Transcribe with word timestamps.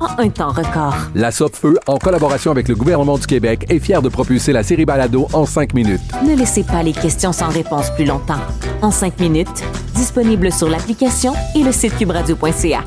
en 0.00 0.18
un 0.18 0.28
temps 0.28 0.50
record. 0.50 0.96
La 1.14 1.30
Feu, 1.30 1.78
en 1.86 1.98
collaboration 1.98 2.50
avec 2.50 2.68
le 2.68 2.74
gouvernement 2.74 3.18
du 3.18 3.26
Québec, 3.26 3.66
est 3.68 3.78
fière 3.78 4.02
de 4.02 4.08
propulser 4.08 4.52
la 4.52 4.62
série 4.62 4.84
Balado 4.84 5.28
en 5.32 5.46
5 5.46 5.74
minutes. 5.74 6.00
Ne 6.24 6.34
laissez 6.34 6.64
pas 6.64 6.82
les 6.82 6.92
questions 6.92 7.32
sans 7.32 7.48
réponse 7.48 7.90
plus 7.94 8.04
longtemps. 8.04 8.40
En 8.82 8.90
5 8.90 9.20
minutes, 9.20 9.64
disponible 9.94 10.52
sur 10.52 10.68
l'application 10.68 11.32
et 11.54 11.62
le 11.62 11.72
site 11.72 11.96
cubradio.ca. 11.96 12.84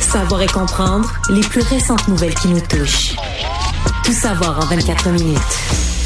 Savoir 0.00 0.42
et 0.42 0.46
comprendre 0.46 1.10
les 1.30 1.40
plus 1.40 1.62
récentes 1.62 2.06
nouvelles 2.08 2.34
qui 2.34 2.48
nous 2.48 2.60
touchent. 2.60 3.16
Tout 4.04 4.12
savoir 4.12 4.58
en 4.58 4.66
24 4.66 5.08
minutes. 5.10 6.01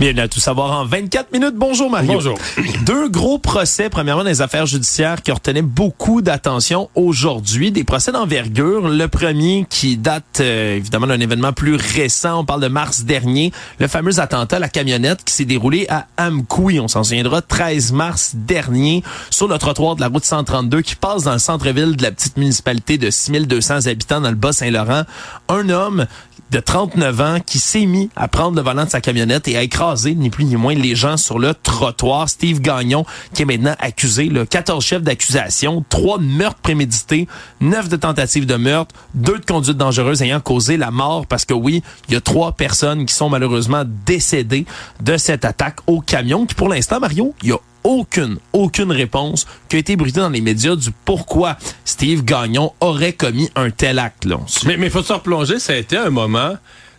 Bienvenue 0.00 0.22
à 0.22 0.28
Tout 0.28 0.40
savoir 0.40 0.80
en 0.80 0.86
24 0.86 1.30
minutes. 1.30 1.56
Bonjour 1.56 1.90
Mario. 1.90 2.14
Bonjour. 2.14 2.38
Deux 2.86 3.10
gros 3.10 3.38
procès, 3.38 3.90
premièrement 3.90 4.24
des 4.24 4.40
affaires 4.40 4.64
judiciaires 4.64 5.20
qui 5.20 5.30
retenaient 5.30 5.60
beaucoup 5.60 6.22
d'attention 6.22 6.88
aujourd'hui, 6.94 7.70
des 7.70 7.84
procès 7.84 8.10
d'envergure. 8.10 8.88
Le 8.88 9.08
premier 9.08 9.66
qui 9.68 9.98
date 9.98 10.40
euh, 10.40 10.76
évidemment 10.76 11.06
d'un 11.06 11.20
événement 11.20 11.52
plus 11.52 11.74
récent, 11.74 12.40
on 12.40 12.44
parle 12.46 12.62
de 12.62 12.68
mars 12.68 13.04
dernier, 13.04 13.52
le 13.78 13.88
fameux 13.88 14.20
attentat 14.20 14.56
à 14.56 14.58
la 14.58 14.70
camionnette 14.70 15.22
qui 15.22 15.34
s'est 15.34 15.44
déroulé 15.44 15.86
à 15.90 16.06
Amkoui, 16.16 16.80
on 16.80 16.88
s'en 16.88 17.04
souviendra, 17.04 17.42
13 17.42 17.92
mars 17.92 18.32
dernier, 18.34 19.02
sur 19.28 19.48
le 19.48 19.58
trottoir 19.58 19.96
de 19.96 20.00
la 20.00 20.08
route 20.08 20.24
132 20.24 20.80
qui 20.80 20.96
passe 20.96 21.24
dans 21.24 21.34
le 21.34 21.38
centre-ville 21.38 21.94
de 21.94 22.02
la 22.02 22.10
petite 22.10 22.38
municipalité 22.38 22.96
de 22.96 23.10
6200 23.10 23.86
habitants 23.86 24.22
dans 24.22 24.30
le 24.30 24.34
Bas-Saint-Laurent. 24.34 25.02
Un 25.50 25.68
homme 25.68 26.06
de 26.50 26.58
39 26.58 27.20
ans 27.20 27.38
qui 27.44 27.58
s'est 27.58 27.86
mis 27.86 28.08
à 28.16 28.28
prendre 28.28 28.56
le 28.56 28.62
volant 28.62 28.84
de 28.84 28.90
sa 28.90 29.00
camionnette 29.00 29.46
et 29.46 29.56
à 29.56 29.62
écraser 29.62 29.89
ni 30.14 30.30
plus 30.30 30.44
ni 30.44 30.56
moins 30.56 30.74
les 30.74 30.94
gens 30.94 31.16
sur 31.16 31.38
le 31.38 31.54
trottoir. 31.54 32.28
Steve 32.28 32.60
Gagnon 32.60 33.04
qui 33.34 33.42
est 33.42 33.44
maintenant 33.44 33.74
accusé, 33.78 34.26
le 34.26 34.44
14 34.44 34.84
chefs 34.84 35.02
d'accusation, 35.02 35.84
trois 35.88 36.18
meurtres 36.18 36.60
prémédités, 36.60 37.28
neuf 37.60 37.88
de 37.88 37.96
tentatives 37.96 38.46
de 38.46 38.56
meurtre, 38.56 38.94
deux 39.14 39.38
de 39.38 39.44
conduite 39.44 39.76
dangereuse 39.76 40.22
ayant 40.22 40.40
causé 40.40 40.76
la 40.76 40.90
mort 40.90 41.26
parce 41.26 41.44
que 41.44 41.54
oui, 41.54 41.82
il 42.08 42.14
y 42.14 42.16
a 42.16 42.20
trois 42.20 42.52
personnes 42.52 43.06
qui 43.06 43.14
sont 43.14 43.28
malheureusement 43.28 43.82
décédées 44.06 44.66
de 45.00 45.16
cette 45.16 45.44
attaque 45.44 45.78
au 45.86 46.00
camion 46.00 46.46
qui 46.46 46.54
pour 46.54 46.68
l'instant 46.68 47.00
Mario, 47.00 47.34
il 47.42 47.50
y 47.50 47.52
a 47.52 47.58
aucune, 47.84 48.38
aucune 48.52 48.92
réponse 48.92 49.46
qui 49.68 49.76
a 49.76 49.78
été 49.78 49.96
brutée 49.96 50.20
dans 50.20 50.28
les 50.28 50.40
médias 50.40 50.76
du 50.76 50.90
pourquoi 51.04 51.56
Steve 51.84 52.24
Gagnon 52.24 52.72
aurait 52.80 53.12
commis 53.12 53.50
un 53.56 53.70
tel 53.70 53.98
acte. 53.98 54.26
Mais 54.66 54.76
il 54.78 54.90
faut 54.90 55.02
se 55.02 55.12
replonger, 55.12 55.58
ça 55.58 55.72
a 55.72 55.76
été 55.76 55.96
un 55.96 56.10
moment, 56.10 56.56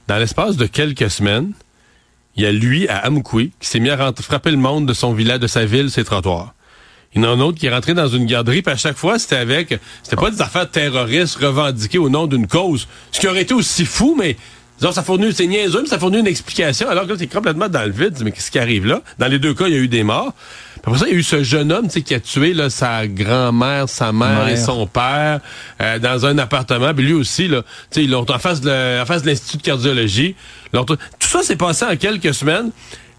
dans 0.08 0.18
l'espace 0.18 0.58
de 0.58 0.66
quelques 0.66 1.10
semaines, 1.10 1.52
il 2.36 2.44
y 2.44 2.46
a 2.46 2.52
lui 2.52 2.88
à 2.88 3.06
Amkoui 3.06 3.52
qui 3.60 3.68
s'est 3.68 3.80
mis 3.80 3.90
à 3.90 4.14
frapper 4.22 4.52
le 4.52 4.58
monde 4.58 4.86
de 4.86 4.94
son 4.94 5.14
village, 5.14 5.40
de 5.40 5.48
sa 5.48 5.66
ville, 5.66 5.92
ses 5.92 6.04
trottoirs. 6.04 6.54
Il 7.14 7.22
y 7.22 7.26
en 7.26 7.30
a 7.30 7.34
un 7.34 7.40
autre 7.42 7.58
qui 7.60 7.66
est 7.66 7.74
rentré 7.74 7.94
dans 7.94 8.08
une 8.08 8.26
garderie, 8.26 8.62
puis 8.62 8.74
à 8.74 8.78
chaque 8.78 8.96
fois, 8.96 9.20
c'était 9.20 9.36
avec... 9.36 9.78
C'était 10.02 10.16
pas 10.16 10.32
des 10.32 10.42
affaires 10.42 10.70
terroristes 10.70 11.36
revendiquées 11.36 11.98
au 11.98 12.10
nom 12.10 12.26
d'une 12.26 12.48
cause. 12.48 12.88
Ce 13.12 13.20
qui 13.20 13.28
aurait 13.28 13.42
été 13.42 13.54
aussi 13.54 13.86
fou, 13.86 14.16
mais 14.18 14.38
Disons, 14.82 14.94
ça 14.94 15.04
fournit, 15.04 15.32
c'est 15.32 15.46
niaiseux, 15.46 15.84
mais 15.84 15.88
ça 15.88 16.00
fournit 16.00 16.18
une 16.18 16.26
explication, 16.26 16.90
alors 16.90 17.04
que 17.04 17.10
là, 17.10 17.16
c'est 17.20 17.28
complètement 17.28 17.70
dans 17.70 17.84
le 17.84 17.92
vide. 17.92 18.18
Mais 18.24 18.32
qu'est-ce 18.32 18.50
qui 18.50 18.58
arrive 18.58 18.88
là? 18.88 19.04
Dans 19.20 19.28
les 19.28 19.38
deux 19.38 19.54
cas, 19.54 19.68
il 19.68 19.74
y 19.74 19.76
a 19.76 19.80
eu 19.80 19.88
des 19.88 20.02
morts. 20.02 20.34
Après 20.84 20.98
ça, 20.98 21.06
il 21.08 21.14
y 21.14 21.16
a 21.16 21.20
eu 21.20 21.24
ce 21.24 21.44
jeune 21.44 21.72
homme 21.72 21.88
qui 21.88 22.16
a 22.16 22.20
tué 22.20 22.56
là, 22.56 22.72
sa 22.72 23.06
grand-mère, 23.06 23.88
sa 23.88 24.12
mère, 24.12 24.48
et 24.48 24.58
son 24.58 24.88
père 24.88 25.40
euh, 25.82 26.00
dans 26.00 26.26
un 26.26 26.40
appartement. 26.40 26.96
Puis 26.96 27.06
lui 27.06 27.14
aussi, 27.14 27.48
là, 27.48 27.62
ils 27.96 28.10
l'ont 28.10 28.26
en 28.28 28.40
face 28.40 28.60
de, 28.62 29.00
en 29.00 29.06
face 29.06 29.22
de 29.22 29.28
l'Institut 29.28 29.58
de 29.58 29.62
cardiologie. 29.62 30.36
Ça 31.32 31.44
s'est 31.44 31.56
passé 31.56 31.86
en 31.86 31.96
quelques 31.96 32.34
semaines. 32.34 32.72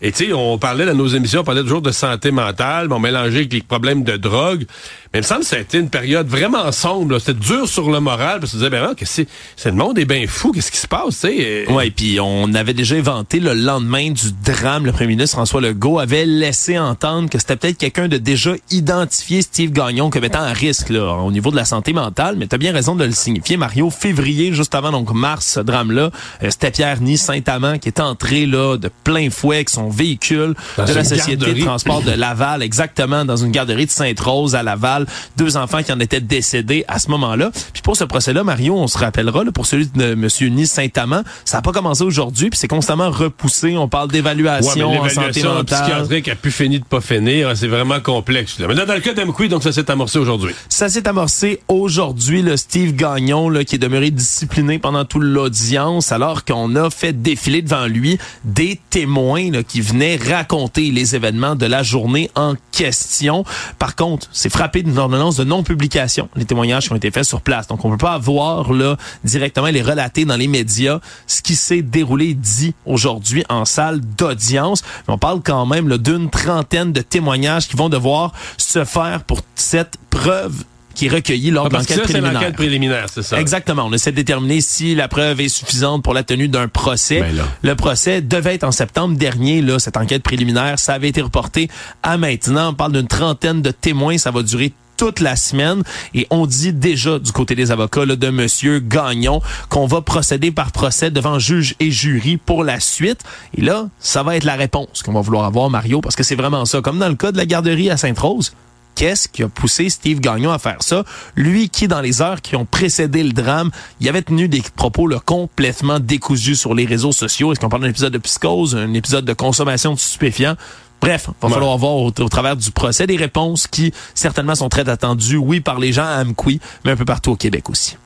Et 0.02 0.12
tu 0.12 0.26
sais, 0.26 0.32
on 0.34 0.58
parlait 0.58 0.84
dans 0.84 0.94
nos 0.94 1.06
émissions, 1.06 1.40
on 1.40 1.44
parlait 1.44 1.62
toujours 1.62 1.80
de 1.80 1.92
santé 1.92 2.30
mentale, 2.30 2.92
on 2.92 2.98
mélangeait 2.98 3.38
avec 3.38 3.52
les 3.54 3.62
problèmes 3.62 4.04
de 4.04 4.18
drogue. 4.18 4.66
Mais 5.12 5.18
il 5.18 5.22
me 5.22 5.26
semble 5.26 5.40
que 5.40 5.46
ça 5.46 5.56
a 5.56 5.58
été 5.58 5.76
une 5.76 5.90
période 5.90 6.26
vraiment 6.26 6.72
sombre. 6.72 7.18
C'était 7.18 7.38
dur 7.38 7.68
sur 7.68 7.90
le 7.90 8.00
moral 8.00 8.40
parce 8.40 8.52
que 8.52 8.56
tu 8.56 8.64
disais, 8.64 8.70
ben 8.70 8.94
que 8.94 9.04
c'est, 9.04 9.28
c'est 9.56 9.68
le 9.68 9.76
monde 9.76 9.98
est 9.98 10.06
bien 10.06 10.24
fou. 10.26 10.52
Qu'est-ce 10.52 10.72
qui 10.72 10.78
se 10.78 10.86
passe, 10.86 11.20
tu 11.20 11.28
sais? 11.28 11.70
Ouais, 11.70 11.90
puis 11.90 12.18
on 12.18 12.54
avait 12.54 12.72
déjà 12.72 12.94
inventé 12.94 13.38
le 13.38 13.52
lendemain 13.52 14.10
du 14.10 14.32
drame. 14.42 14.86
Le 14.86 14.92
premier 14.92 15.08
ministre 15.08 15.36
François 15.36 15.60
Legault 15.60 15.98
avait 15.98 16.24
laissé 16.24 16.78
entendre 16.78 17.28
que 17.28 17.38
c'était 17.38 17.56
peut-être 17.56 17.76
quelqu'un 17.76 18.08
de 18.08 18.16
déjà 18.16 18.52
identifié, 18.70 19.42
Steve 19.42 19.70
Gagnon, 19.70 20.08
comme 20.08 20.24
étant 20.24 20.40
un 20.40 20.54
risque 20.54 20.88
là, 20.88 21.14
au 21.16 21.30
niveau 21.30 21.50
de 21.50 21.56
la 21.56 21.66
santé 21.66 21.92
mentale. 21.92 22.36
Mais 22.38 22.46
tu 22.46 22.54
as 22.54 22.58
bien 22.58 22.72
raison 22.72 22.96
de 22.96 23.04
le 23.04 23.12
signifier, 23.12 23.58
Mario. 23.58 23.90
Février, 23.90 24.54
juste 24.54 24.74
avant 24.74 24.92
donc 24.92 25.12
mars, 25.12 25.46
ce 25.46 25.60
drame-là, 25.60 26.10
euh, 26.42 26.48
c'était 26.48 26.70
Pierre 26.70 27.02
Nice 27.02 27.22
Saint-Amand 27.22 27.78
qui 27.78 27.88
est 27.88 28.00
entré 28.00 28.46
là 28.46 28.78
de 28.78 28.90
plein 29.04 29.28
fouet 29.28 29.56
avec 29.56 29.68
son 29.68 29.90
véhicule 29.90 30.54
de 30.78 30.92
la 30.92 31.04
Société 31.04 31.36
de 31.36 31.64
transport 31.64 32.00
de 32.00 32.12
Laval, 32.12 32.62
exactement, 32.62 33.26
dans 33.26 33.36
une 33.36 33.50
garderie 33.50 33.84
de 33.84 33.90
Sainte-Rose 33.90 34.54
à 34.54 34.62
Laval 34.62 35.01
deux 35.36 35.56
enfants 35.56 35.82
qui 35.82 35.92
en 35.92 36.00
étaient 36.00 36.20
décédés 36.20 36.84
à 36.88 36.98
ce 36.98 37.10
moment-là. 37.10 37.50
Puis 37.72 37.82
pour 37.82 37.96
ce 37.96 38.04
procès-là, 38.04 38.44
Mario, 38.44 38.76
on 38.76 38.86
se 38.86 38.98
rappellera, 38.98 39.44
là, 39.44 39.52
pour 39.52 39.66
celui 39.66 39.86
de 39.86 40.12
M. 40.12 40.28
Nice 40.54 40.72
Saint-Amand, 40.72 41.22
ça 41.44 41.58
n'a 41.58 41.62
pas 41.62 41.72
commencé 41.72 42.02
aujourd'hui, 42.02 42.50
puis 42.50 42.58
c'est 42.58 42.68
constamment 42.68 43.10
repoussé. 43.10 43.76
On 43.76 43.88
parle 43.88 44.10
d'évaluation 44.10 45.00
en 45.00 45.08
santé 45.08 45.42
mentale. 45.42 45.64
psychiatrique 45.64 46.28
a 46.28 46.34
pu 46.34 46.50
finir 46.50 46.80
de 46.80 46.84
pas 46.84 47.00
finir. 47.00 47.52
C'est 47.56 47.68
vraiment 47.68 48.00
complexe. 48.00 48.56
Mais 48.58 48.74
dans 48.74 48.94
le 48.94 49.00
cas 49.00 49.14
d'Amkoui, 49.14 49.48
donc 49.48 49.62
ça 49.62 49.72
s'est 49.72 49.90
amorcé 49.90 50.18
aujourd'hui. 50.18 50.54
Ça 50.68 50.88
s'est 50.88 51.06
amorcé 51.08 51.60
aujourd'hui. 51.68 52.42
Le 52.42 52.56
Steve 52.56 52.94
Gagnon, 52.94 53.48
là, 53.48 53.64
qui 53.64 53.76
est 53.76 53.78
demeuré 53.78 54.10
discipliné 54.10 54.78
pendant 54.78 55.04
toute 55.04 55.22
l'audience, 55.22 56.12
alors 56.12 56.44
qu'on 56.44 56.76
a 56.76 56.90
fait 56.90 57.12
défiler 57.12 57.62
devant 57.62 57.86
lui 57.86 58.18
des 58.44 58.80
témoins 58.90 59.50
là, 59.50 59.62
qui 59.62 59.80
venaient 59.80 60.16
raconter 60.16 60.90
les 60.90 61.16
événements 61.16 61.54
de 61.54 61.66
la 61.66 61.82
journée 61.82 62.30
en 62.34 62.54
question. 62.70 63.44
Par 63.78 63.96
contre, 63.96 64.28
c'est 64.32 64.50
frappé 64.50 64.82
de 64.82 64.90
une 64.92 64.98
ordonnance 64.98 65.36
de 65.36 65.44
non-publication, 65.44 66.28
les 66.36 66.44
témoignages 66.44 66.86
qui 66.86 66.92
ont 66.92 66.96
été 66.96 67.10
faits 67.10 67.24
sur 67.24 67.40
place. 67.40 67.66
Donc, 67.66 67.84
on 67.84 67.88
ne 67.88 67.94
peut 67.94 68.06
pas 68.06 68.12
avoir 68.12 68.72
là 68.72 68.96
directement 69.24 69.68
les 69.68 69.82
relater 69.82 70.24
dans 70.24 70.36
les 70.36 70.48
médias 70.48 71.00
ce 71.26 71.42
qui 71.42 71.54
s'est 71.54 71.82
déroulé 71.82 72.34
dit 72.34 72.74
aujourd'hui 72.86 73.44
en 73.48 73.64
salle 73.64 74.00
d'audience. 74.00 74.82
On 75.08 75.18
parle 75.18 75.40
quand 75.42 75.66
même 75.66 75.96
d'une 75.98 76.30
trentaine 76.30 76.92
de 76.92 77.00
témoignages 77.00 77.68
qui 77.68 77.76
vont 77.76 77.88
devoir 77.88 78.32
se 78.56 78.84
faire 78.84 79.24
pour 79.24 79.40
cette 79.54 79.96
preuve 80.10 80.64
qui 80.94 81.06
est 81.06 81.08
recueillie 81.08 81.50
lors 81.50 81.68
de 81.68 81.74
l'enquête 81.74 82.02
préliminaire. 82.02 82.32
l'enquête 82.34 82.54
préliminaire, 82.54 83.06
c'est 83.10 83.22
ça. 83.22 83.40
Exactement. 83.40 83.86
On 83.86 83.92
essaie 83.92 84.10
de 84.10 84.16
déterminer 84.16 84.60
si 84.60 84.94
la 84.94 85.08
preuve 85.08 85.40
est 85.40 85.48
suffisante 85.48 86.02
pour 86.02 86.14
la 86.14 86.22
tenue 86.22 86.48
d'un 86.48 86.68
procès. 86.68 87.20
Ben 87.20 87.44
le 87.62 87.74
procès 87.74 88.20
devait 88.20 88.54
être 88.54 88.64
en 88.64 88.72
septembre 88.72 89.16
dernier, 89.16 89.62
là, 89.62 89.78
cette 89.78 89.96
enquête 89.96 90.22
préliminaire. 90.22 90.78
Ça 90.78 90.94
avait 90.94 91.08
été 91.08 91.22
reporté 91.22 91.68
à 92.02 92.16
maintenant. 92.18 92.70
On 92.70 92.74
parle 92.74 92.92
d'une 92.92 93.08
trentaine 93.08 93.62
de 93.62 93.70
témoins. 93.70 94.18
Ça 94.18 94.30
va 94.30 94.42
durer 94.42 94.72
toute 95.02 95.18
la 95.18 95.34
semaine. 95.34 95.82
Et 96.14 96.28
on 96.30 96.46
dit 96.46 96.72
déjà 96.72 97.18
du 97.18 97.32
côté 97.32 97.56
des 97.56 97.72
avocats 97.72 98.04
là, 98.04 98.14
de 98.14 98.30
monsieur 98.30 98.78
Gagnon 98.78 99.42
qu'on 99.68 99.86
va 99.86 100.00
procéder 100.00 100.52
par 100.52 100.70
procès 100.70 101.10
devant 101.10 101.40
juge 101.40 101.74
et 101.80 101.90
jury 101.90 102.36
pour 102.36 102.62
la 102.62 102.78
suite. 102.78 103.24
Et 103.58 103.62
là 103.62 103.88
ça 103.98 104.22
va 104.22 104.36
être 104.36 104.44
la 104.44 104.54
réponse 104.54 105.02
qu'on 105.02 105.12
va 105.12 105.20
vouloir 105.20 105.44
avoir 105.44 105.70
Mario 105.70 106.00
parce 106.00 106.14
que 106.14 106.22
c'est 106.22 106.36
vraiment 106.36 106.64
ça. 106.66 106.82
Comme 106.82 107.00
dans 107.00 107.08
le 107.08 107.16
cas 107.16 107.32
de 107.32 107.36
la 107.36 107.46
garderie 107.46 107.90
à 107.90 107.96
Sainte-Rose 107.96 108.52
qu'est-ce 108.94 109.28
qui 109.28 109.42
a 109.42 109.48
poussé 109.48 109.88
Steve 109.90 110.20
Gagnon 110.20 110.52
à 110.52 110.58
faire 110.58 110.82
ça? 110.82 111.04
Lui 111.36 111.68
qui, 111.68 111.88
dans 111.88 112.00
les 112.00 112.22
heures 112.22 112.40
qui 112.40 112.56
ont 112.56 112.64
précédé 112.64 113.22
le 113.22 113.32
drame, 113.32 113.70
il 114.00 114.08
avait 114.08 114.22
tenu 114.22 114.48
des 114.48 114.62
propos 114.76 115.06
là, 115.06 115.18
complètement 115.24 116.00
décousus 116.00 116.56
sur 116.56 116.74
les 116.74 116.84
réseaux 116.84 117.12
sociaux. 117.12 117.52
Est-ce 117.52 117.60
qu'on 117.60 117.68
parle 117.68 117.82
d'un 117.82 117.90
épisode 117.90 118.12
de 118.12 118.18
psychose, 118.18 118.76
un 118.76 118.94
épisode 118.94 119.24
de 119.24 119.32
consommation 119.32 119.94
de 119.94 119.98
stupéfiants? 119.98 120.56
Bref, 121.00 121.30
va 121.40 121.48
falloir 121.48 121.76
voir 121.78 121.96
au, 121.96 122.10
travers 122.12 122.56
du 122.56 122.70
procès 122.70 123.08
des 123.08 123.16
réponses 123.16 123.66
qui 123.66 123.92
certainement 124.14 124.54
sont 124.54 124.68
très 124.68 124.88
attendues, 124.88 125.36
oui, 125.36 125.60
par 125.60 125.80
les 125.80 125.92
gens 125.92 126.04
à 126.04 126.22
Amqui, 126.22 126.60
mais 126.84 126.92
un 126.92 126.96
peu 126.96 127.04
partout 127.04 127.32
au 127.32 127.36
Québec 127.36 127.68
aussi. 127.70 127.96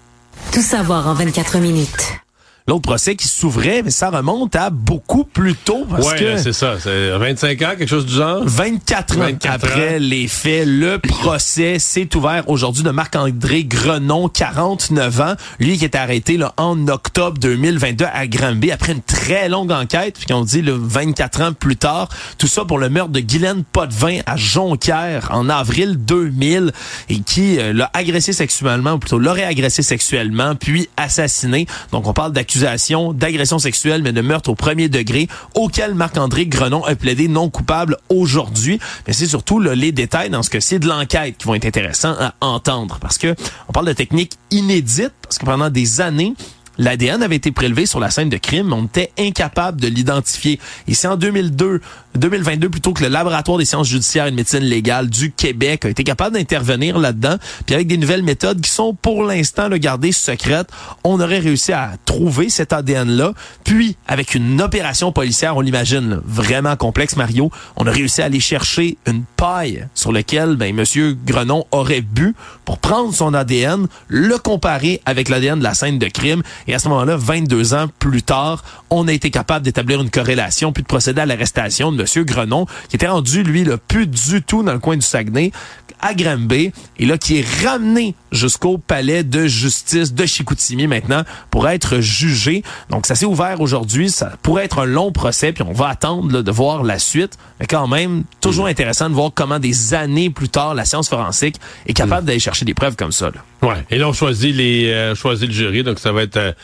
Tout 0.51 0.63
savoir 0.63 1.07
en 1.07 1.13
24 1.13 1.59
minutes 1.59 2.21
l'autre 2.69 2.83
procès 2.83 3.15
qui 3.15 3.29
s'ouvrait, 3.29 3.83
mais 3.85 3.93
ça 3.93 4.11
remonte 4.11 4.57
à 4.57 4.71
beaucoup 4.71 5.23
plus 5.23 5.55
tôt. 5.55 5.87
Parce 5.89 6.09
ouais, 6.09 6.39
c'est 6.39 6.53
ça. 6.53 6.75
C'est 6.81 7.11
25 7.17 7.63
ans, 7.63 7.71
quelque 7.79 7.87
chose 7.87 8.07
du 8.07 8.15
genre? 8.15 8.43
24 8.45 9.19
ans 9.19 9.29
après 9.49 10.01
les 10.01 10.27
faits, 10.27 10.67
le 10.67 10.99
procès 11.09 11.79
s'est 11.79 12.15
ouvert 12.17 12.49
aujourd'hui 12.49 12.83
de 12.83 12.91
Marc-André 12.91 13.65
Grenon, 13.65 14.29
49 14.29 15.21
ans. 15.21 15.35
Lui 15.61 15.79
qui 15.79 15.85
est 15.85 15.95
arrêté 15.95 16.37
là, 16.37 16.55
en 16.57 16.89
octobre 16.89 17.39
2022 17.39 18.05
à 18.13 18.27
Granby 18.27 18.73
après 18.73 18.93
une 18.93 19.03
très 19.03 19.49
longue 19.49 19.71
enquête, 19.71 20.19
puis 20.19 20.35
on 20.35 20.43
dit 20.43 20.63
le 20.63 20.73
24 20.73 21.43
ans 21.43 21.53
plus 21.53 21.77
tard. 21.77 22.09
Tout 22.37 22.49
ça 22.49 22.65
pour 22.65 22.79
le 22.79 22.89
meurtre 22.89 23.13
de 23.13 23.21
Guylaine 23.21 23.63
Potvin 23.63 24.19
à 24.27 24.37
Jonquière 24.37 25.29
en 25.31 25.49
avril 25.49 25.99
2000 25.99 26.73
et 27.11 27.21
qui 27.21 27.61
euh, 27.61 27.73
l'a 27.73 27.91
agressé 27.95 28.33
sexuellement, 28.33 28.95
ou 28.95 28.99
plutôt 28.99 29.21
l'aurait 29.21 29.45
agressé 29.45 29.83
sexuellement, 29.85 30.57
puis 30.57 30.89
assassiné. 30.97 31.67
Donc 31.93 32.09
on 32.09 32.13
parle 32.13 32.33
d'accusation 32.33 32.56
d'agression 32.61 33.59
sexuelle, 33.59 34.03
mais 34.03 34.13
de 34.13 34.21
meurtre 34.21 34.51
au 34.51 34.55
premier 34.55 34.89
degré, 34.89 35.29
auquel 35.55 35.95
Marc-André 35.95 36.47
Grenon 36.47 36.85
a 36.85 36.95
plaidé 36.95 37.29
non 37.29 37.51
coupable 37.51 37.97
aujourd'hui. 38.09 38.79
Mais 39.07 39.13
c'est 39.13 39.27
surtout 39.27 39.61
les 39.61 39.93
détails 39.93 40.31
dans 40.31 40.43
ce 40.43 40.51
que 40.51 40.61
c'est 40.61 40.79
de 40.79 40.87
l'enquête 40.87 41.37
qui 41.39 41.47
vont 41.47 41.55
être 41.55 41.67
intéressants 41.67 42.15
à 42.19 42.35
entendre. 42.41 42.99
Parce 43.01 43.19
que 43.19 43.35
on 43.69 43.73
parle 43.73 43.87
de 43.87 43.93
techniques 43.93 44.33
inédites, 44.51 45.13
parce 45.23 45.39
que 45.39 45.45
pendant 45.45 45.71
des 45.71 46.01
années, 46.01 46.35
L'ADN 46.79 47.23
avait 47.23 47.37
été 47.37 47.51
prélevé 47.53 47.87
sur 47.87 48.01
la 48.01 48.11
scène 48.11 48.29
de 48.29 48.37
crime, 48.37 48.69
mais 48.69 48.75
on 48.75 48.85
était 48.85 49.13
incapable 49.19 49.81
de 49.81 49.89
l'identifier. 49.89 50.61
Et 50.89 50.95
c'est 50.95 51.09
en 51.09 51.17
2002, 51.17 51.81
2022 52.17 52.69
plutôt 52.69 52.93
que 52.93 53.03
le 53.03 53.09
laboratoire 53.09 53.59
des 53.59 53.65
sciences 53.65 53.89
judiciaires 53.89 54.27
et 54.27 54.31
de 54.31 54.37
médecine 54.37 54.61
légale 54.61 55.09
du 55.09 55.33
Québec 55.33 55.85
a 55.85 55.89
été 55.89 56.05
capable 56.05 56.37
d'intervenir 56.37 56.99
là-dedans, 56.99 57.37
puis 57.65 57.75
avec 57.75 57.87
des 57.87 57.97
nouvelles 57.97 58.23
méthodes 58.23 58.61
qui 58.61 58.71
sont 58.71 58.95
pour 58.95 59.23
l'instant 59.25 59.69
gardées 59.69 60.13
secrètes, 60.13 60.69
on 61.05 61.21
aurait 61.21 61.39
réussi 61.39 61.73
à 61.73 61.93
trouver 62.05 62.49
cet 62.49 62.73
ADN-là. 62.73 63.33
Puis 63.65 63.97
avec 64.07 64.35
une 64.35 64.61
opération 64.61 65.13
policière, 65.13 65.57
on 65.57 65.61
l'imagine 65.61 66.21
vraiment 66.25 66.77
complexe, 66.77 67.17
Mario, 67.17 67.51
on 67.77 67.87
a 67.87 67.91
réussi 67.91 68.23
à 68.23 68.27
aller 68.27 68.41
chercher 68.41 68.99
une 69.07 69.25
paille 69.37 69.87
sur 69.95 70.13
laquelle 70.13 70.57
ben 70.57 70.75
Monsieur 70.75 71.17
Grenon 71.27 71.65
aurait 71.71 72.01
bu 72.01 72.35
pour 72.65 72.79
prendre 72.79 73.13
son 73.13 73.35
ADN, 73.35 73.87
le 74.09 74.39
comparer 74.39 75.01
avec 75.07 75.29
l'ADN 75.29 75.59
de 75.59 75.65
la 75.65 75.75
scène 75.75 75.99
de 75.99 76.07
crime 76.09 76.43
et 76.69 76.75
à 76.75 76.79
ce 76.79 76.89
moment-là, 76.89 77.17
22 77.17 77.75
ans 77.75 77.87
plus 77.99 78.23
tard, 78.23 78.65
on 78.91 79.09
a 79.09 79.13
été 79.13 79.31
capable 79.31 79.65
d'établir 79.65 80.01
une 80.01 80.11
corrélation 80.11 80.73
puis 80.73 80.83
de 80.83 80.89
procéder 80.89 81.21
à 81.21 81.27
l'arrestation 81.27 81.93
de 81.93 82.03
M. 82.03 82.25
Grenon, 82.25 82.67
qui 82.89 82.97
était 82.97 83.07
rendu, 83.07 83.43
lui, 83.43 83.65
le 83.65 83.77
plus 83.77 84.07
du 84.07 84.43
tout 84.43 84.63
dans 84.63 84.73
le 84.73 84.79
coin 84.79 84.97
du 84.97 85.03
Saguenay, 85.03 85.53
à 86.01 86.15
Granby, 86.15 86.73
et 86.99 87.07
là, 87.07 87.19
qui 87.19 87.39
est 87.39 87.65
ramené 87.65 88.15
jusqu'au 88.33 88.79
palais 88.79 89.25
de 89.25 89.47
justice 89.47 90.13
de 90.13 90.27
Chicoutimi 90.27 90.87
maintenant 90.87 91.23
pour 91.51 91.69
être 91.69 92.01
jugé. 92.01 92.63
Donc, 92.91 93.07
ça 93.07 93.15
s'est 93.15 93.27
ouvert 93.27 93.61
aujourd'hui. 93.61 94.11
Ça 94.11 94.33
pourrait 94.43 94.65
être 94.65 94.81
un 94.81 94.85
long 94.85 95.13
procès, 95.13 95.53
puis 95.53 95.63
on 95.63 95.73
va 95.73 95.89
attendre 95.89 96.43
de 96.43 96.51
voir 96.51 96.83
la 96.83 96.99
suite. 96.99 97.39
Mais 97.61 97.67
quand 97.67 97.89
même, 97.89 98.25
toujours 98.41 98.67
intéressant 98.67 99.09
de 99.09 99.15
voir 99.15 99.31
comment 99.35 99.59
des 99.59 99.95
années 99.95 100.31
plus 100.31 100.49
tard, 100.49 100.75
la 100.75 100.85
science 100.85 101.09
forensique 101.09 101.57
est 101.87 101.95
capable 101.95 102.25
mm. 102.25 102.27
d'aller 102.27 102.41
chercher 102.41 102.65
des 102.65 102.75
preuves 102.75 102.97
comme 102.97 103.13
ça. 103.13 103.31
Là. 103.31 103.69
Ouais. 103.69 103.85
Et 103.91 103.99
là, 103.99 104.09
on 104.09 104.13
choisit 104.13 104.55
les 104.55 104.91
euh, 104.91 105.15
choisit 105.15 105.49
le 105.49 105.55
jury, 105.55 105.83
donc 105.83 105.99
ça 105.99 106.13
va 106.13 106.23
être 106.23 106.55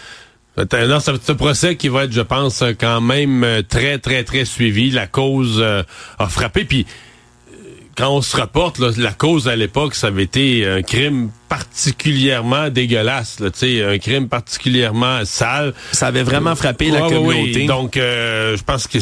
euh, 0.58 0.86
non, 0.86 1.00
ça 1.00 1.12
va 1.12 1.16
être 1.16 1.24
ce 1.24 1.32
procès 1.32 1.76
qui 1.76 1.88
va 1.88 2.04
être, 2.04 2.12
je 2.12 2.20
pense, 2.20 2.62
quand 2.78 3.00
même 3.00 3.42
euh, 3.42 3.62
très, 3.62 3.98
très, 3.98 4.22
très 4.24 4.44
suivi. 4.44 4.90
La 4.90 5.06
cause 5.06 5.58
euh, 5.60 5.82
a 6.18 6.28
frappé. 6.28 6.64
Puis, 6.64 6.86
quand 7.96 8.10
on 8.10 8.22
se 8.22 8.36
rapporte, 8.36 8.78
la 8.78 9.12
cause 9.12 9.48
à 9.48 9.56
l'époque, 9.56 9.94
ça 9.94 10.08
avait 10.08 10.22
été 10.22 10.66
un 10.66 10.82
crime 10.82 11.30
particulièrement 11.48 12.70
dégueulasse, 12.70 13.40
là, 13.40 13.48
un 13.92 13.98
crime 13.98 14.28
particulièrement 14.28 15.24
sale. 15.24 15.74
Ça 15.92 16.06
avait 16.06 16.22
vraiment 16.22 16.56
frappé 16.56 16.90
la 16.90 17.02
communauté. 17.02 17.66
Donc, 17.66 17.96
euh, 17.96 18.56
je 18.56 18.62
pense 18.62 18.86
que 18.86 18.98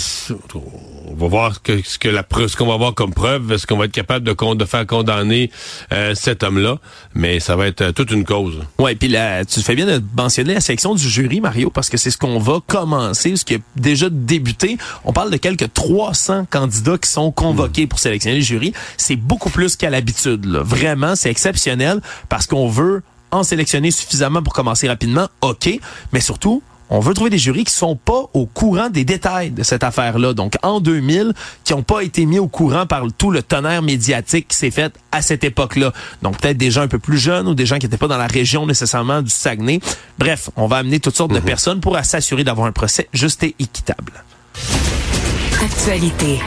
on 1.10 1.14
va 1.14 1.28
voir 1.28 1.54
ce 1.54 1.98
que 1.98 2.08
la 2.08 2.24
ce 2.46 2.56
qu'on 2.56 2.66
va 2.66 2.74
avoir 2.74 2.94
comme 2.94 3.12
preuve, 3.12 3.52
est-ce 3.52 3.66
qu'on 3.66 3.76
va 3.76 3.86
être 3.86 3.92
capable 3.92 4.24
de, 4.24 4.54
de 4.54 4.64
faire 4.64 4.86
condamner 4.86 5.50
euh, 5.92 6.14
cet 6.14 6.42
homme-là, 6.42 6.78
mais 7.14 7.40
ça 7.40 7.56
va 7.56 7.66
être 7.66 7.80
euh, 7.80 7.92
toute 7.92 8.10
une 8.10 8.24
cause. 8.24 8.60
Ouais, 8.78 8.94
puis 8.94 9.08
là, 9.08 9.44
tu 9.44 9.60
fais 9.60 9.74
bien 9.74 9.86
de 9.86 10.02
mentionner 10.16 10.54
la 10.54 10.60
section 10.60 10.94
du 10.94 11.08
jury, 11.08 11.40
Mario, 11.40 11.70
parce 11.70 11.88
que 11.88 11.96
c'est 11.96 12.10
ce 12.10 12.18
qu'on 12.18 12.38
va 12.38 12.60
commencer, 12.66 13.36
ce 13.36 13.44
qui 13.44 13.56
a 13.56 13.58
déjà 13.76 14.08
débuté. 14.10 14.78
On 15.04 15.12
parle 15.12 15.30
de 15.30 15.36
quelques 15.36 15.72
300 15.72 16.46
candidats 16.48 16.98
qui 16.98 17.10
sont 17.10 17.32
convoqués 17.32 17.86
pour 17.86 17.98
sélectionner 17.98 18.36
le 18.36 18.42
jury. 18.42 18.72
C'est 18.96 19.16
beaucoup 19.16 19.50
plus 19.50 19.76
qu'à 19.76 19.90
l'habitude. 19.90 20.46
Vraiment, 20.46 21.16
c'est 21.16 21.30
exceptionnel 21.30 22.00
parce 22.28 22.46
qu'on 22.46 22.68
veut 22.68 23.02
en 23.30 23.42
sélectionner 23.42 23.90
suffisamment 23.90 24.42
pour 24.42 24.52
commencer 24.52 24.88
rapidement, 24.88 25.28
OK, 25.40 25.78
mais 26.12 26.20
surtout, 26.20 26.62
on 26.90 27.00
veut 27.00 27.14
trouver 27.14 27.30
des 27.30 27.38
jurys 27.38 27.64
qui 27.64 27.72
sont 27.72 27.96
pas 27.96 28.24
au 28.34 28.46
courant 28.46 28.90
des 28.90 29.04
détails 29.04 29.50
de 29.50 29.62
cette 29.62 29.84
affaire-là. 29.84 30.34
Donc, 30.34 30.54
en 30.62 30.80
2000, 30.80 31.32
qui 31.64 31.72
n'ont 31.72 31.82
pas 31.82 32.02
été 32.02 32.26
mis 32.26 32.38
au 32.38 32.48
courant 32.48 32.84
par 32.86 33.04
tout 33.16 33.30
le 33.30 33.42
tonnerre 33.42 33.82
médiatique 33.82 34.48
qui 34.48 34.56
s'est 34.56 34.72
fait 34.72 34.92
à 35.12 35.22
cette 35.22 35.44
époque-là. 35.44 35.92
Donc, 36.22 36.38
peut-être 36.38 36.58
des 36.58 36.70
gens 36.70 36.82
un 36.82 36.88
peu 36.88 36.98
plus 36.98 37.18
jeunes 37.18 37.46
ou 37.46 37.54
des 37.54 37.64
gens 37.64 37.78
qui 37.78 37.86
n'étaient 37.86 37.96
pas 37.96 38.08
dans 38.08 38.18
la 38.18 38.26
région 38.26 38.66
nécessairement 38.66 39.22
du 39.22 39.30
Saguenay. 39.30 39.80
Bref, 40.18 40.50
on 40.56 40.66
va 40.66 40.78
amener 40.78 40.98
toutes 40.98 41.16
sortes 41.16 41.32
de 41.32 41.38
mhm. 41.38 41.44
personnes 41.44 41.80
pour 41.80 41.96
s'assurer 42.02 42.44
d'avoir 42.44 42.66
un 42.66 42.72
procès 42.72 43.08
juste 43.12 43.42
et 43.44 43.54
équitable. 43.58 44.24
Actualité. 45.62 46.40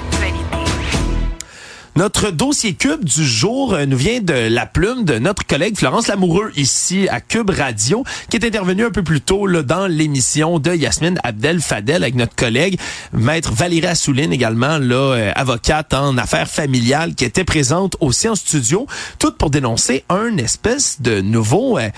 Notre 1.96 2.32
dossier 2.32 2.74
Cube 2.74 3.06
du 3.06 3.24
jour 3.24 3.76
euh, 3.76 3.86
nous 3.86 3.98
vient 3.98 4.20
de 4.20 4.34
la 4.34 4.66
plume 4.66 5.06
de 5.06 5.20
notre 5.20 5.46
collègue 5.46 5.78
Florence 5.78 6.08
Lamoureux 6.08 6.52
ici 6.56 7.08
à 7.08 7.22
Cube 7.22 7.52
Radio, 7.52 8.04
qui 8.32 8.38
est 8.38 8.46
intervenue 8.46 8.86
un 8.86 8.90
peu 8.90 9.04
plus 9.04 9.22
tôt 9.22 9.46
là, 9.46 9.62
dans 9.62 9.86
l'émission 9.86 10.58
de 10.58 10.74
Yasmine 10.74 11.20
Abdel 11.24 11.62
Fadel 11.62 12.02
avec 12.02 12.16
notre 12.16 12.36
collègue 12.36 12.80
maître 13.12 13.54
Valérie 13.54 13.86
Assouline 13.86 14.34
également 14.34 14.80
là 14.80 14.96
euh, 14.96 15.32
avocate 15.36 15.94
en 15.94 16.18
affaires 16.18 16.50
familiales 16.50 17.14
qui 17.14 17.26
était 17.26 17.44
présente 17.44 17.96
aussi 18.00 18.28
en 18.28 18.34
studio, 18.34 18.88
toute 19.20 19.38
pour 19.38 19.52
dénoncer 19.52 20.04
un 20.10 20.38
espèce 20.38 21.00
de 21.00 21.22
nouveau 21.22 21.78
euh, 21.78 21.90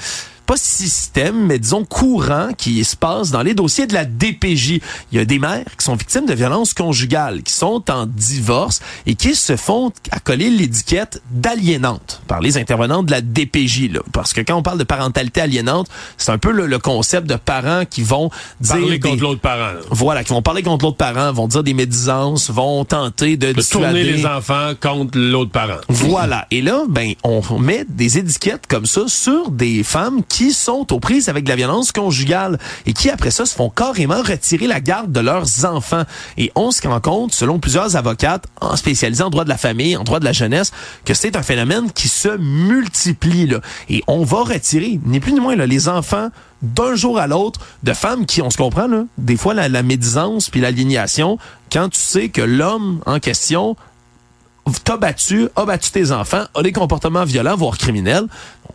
pas 0.46 0.58
système, 0.58 1.46
mais 1.46 1.60
disons 1.60 1.86
courant 1.86 2.50
qui 2.58 2.84
se 2.84 2.96
passe 2.96 3.32
dans 3.32 3.42
les 3.42 3.54
dossiers 3.54 3.88
de 3.88 3.94
la 3.94 4.06
DPJ. 4.06 4.80
Il 5.12 5.18
y 5.18 5.20
a 5.20 5.26
des 5.26 5.40
mères 5.40 5.66
qui 5.78 5.84
sont 5.84 5.96
victimes 5.96 6.26
de 6.26 6.34
violences 6.34 6.74
conjugales, 6.74 7.42
qui 7.44 7.54
sont 7.54 7.84
en 7.90 8.06
divorce 8.06 8.82
et 9.06 9.16
qui 9.16 9.36
se 9.36 9.56
font 9.56 9.92
accoler 10.12 10.50
l'étiquette 10.50 11.22
d'aliénante 11.32 12.22
par 12.28 12.42
les 12.42 12.58
intervenants 12.58 13.04
de 13.04 13.12
la 13.12 13.22
DPJ. 13.22 13.92
Là. 13.92 14.02
Parce 14.12 14.34
que 14.34 14.42
quand 14.42 14.56
on 14.56 14.62
parle 14.62 14.78
de 14.78 14.84
parentalité 14.84 15.42
aliénante, 15.42 15.88
c'est 16.18 16.32
un 16.32 16.38
peu 16.38 16.52
le, 16.52 16.76
concept 16.80 17.28
de 17.28 17.36
parents 17.36 17.84
qui 17.90 18.04
vont 18.04 18.30
dire... 18.60 18.76
Parler 18.76 19.00
contre 19.00 19.24
l'autre 19.24 19.42
parent. 19.42 19.80
Voilà, 19.90 20.24
qui 20.24 20.34
vont 20.34 20.42
parler 20.42 20.62
contre 20.62 20.86
l'autre 20.86 20.98
parent, 20.98 21.32
vont 21.32 21.48
dire 21.48 21.64
des 21.64 21.74
médisances, 21.74 22.52
vont 22.52 22.86
tenter 22.86 23.38
de, 23.38 23.54
de 23.54 23.62
tourner 23.62 24.04
les 24.04 24.26
enfants 24.26 24.74
contre 24.80 25.18
l'autre 25.18 25.52
parent. 25.52 25.80
Voilà. 25.90 26.48
Et 26.52 26.62
là, 26.62 26.84
ben, 26.88 27.14
on 27.24 27.42
met 27.60 27.86
des 27.88 28.18
étiquettes 28.18 28.68
comme 28.68 28.86
ça 28.86 29.08
sur 29.08 29.50
des 29.50 29.84
femmes 29.84 30.22
qui 30.28 30.35
sont 30.54 30.94
aux 30.94 31.00
prises 31.00 31.30
avec 31.30 31.48
la 31.48 31.56
violence 31.56 31.92
conjugale 31.92 32.60
et 32.86 32.94
qui, 32.94 33.10
après 33.10 33.32
ça, 33.32 33.46
se 33.46 33.56
font 33.56 33.70
carrément 33.70 34.22
retirer 34.22 34.68
la 34.68 34.80
garde 34.80 35.12
de 35.12 35.20
leurs 35.20 35.66
enfants. 35.66 36.04
Et 36.38 36.52
on 36.56 36.72
se 36.72 36.88
rend 36.88 37.00
compte, 37.00 37.34
selon 37.34 37.60
plusieurs 37.60 37.96
avocates 37.96 38.46
en 38.62 38.76
spécialisés 38.76 39.24
en 39.24 39.30
droit 39.30 39.44
de 39.44 39.50
la 39.50 39.58
famille, 39.58 39.98
en 39.98 40.04
droit 40.04 40.20
de 40.20 40.26
la 40.26 40.34
jeunesse, 40.34 40.72
que 41.06 41.14
c'est 41.14 41.36
un 41.36 41.44
phénomène 41.44 41.92
qui 41.92 42.08
se 42.08 42.38
multiplie. 42.38 43.48
Là. 43.48 43.62
Et 43.90 44.04
on 44.08 44.24
va 44.24 44.44
retirer, 44.44 45.00
ni 45.06 45.20
plus 45.20 45.34
ni 45.34 45.40
moins, 45.40 45.56
là, 45.56 45.66
les 45.66 45.88
enfants 45.88 46.30
d'un 46.62 46.96
jour 46.96 47.20
à 47.20 47.28
l'autre 47.28 47.60
de 47.84 47.94
femmes 47.94 48.26
qui, 48.26 48.42
on 48.42 48.50
se 48.50 48.58
comprend, 48.58 48.88
là, 48.88 49.06
des 49.18 49.38
fois 49.38 49.54
la, 49.54 49.70
la 49.70 49.84
médisance 49.84 50.50
puis 50.50 50.62
l'alignation, 50.62 51.38
quand 51.72 51.90
tu 51.90 52.00
sais 52.00 52.30
que 52.30 52.42
l'homme 52.42 53.02
en 53.06 53.20
question 53.20 53.76
t'as 54.84 54.98
battu, 54.98 55.48
a 55.56 55.66
battu 55.66 55.92
tes 55.92 56.12
enfants, 56.12 56.44
a 56.54 56.64
des 56.64 56.72
comportements 56.72 57.24
violents, 57.24 57.56
voire 57.56 57.78
criminels, 57.78 58.26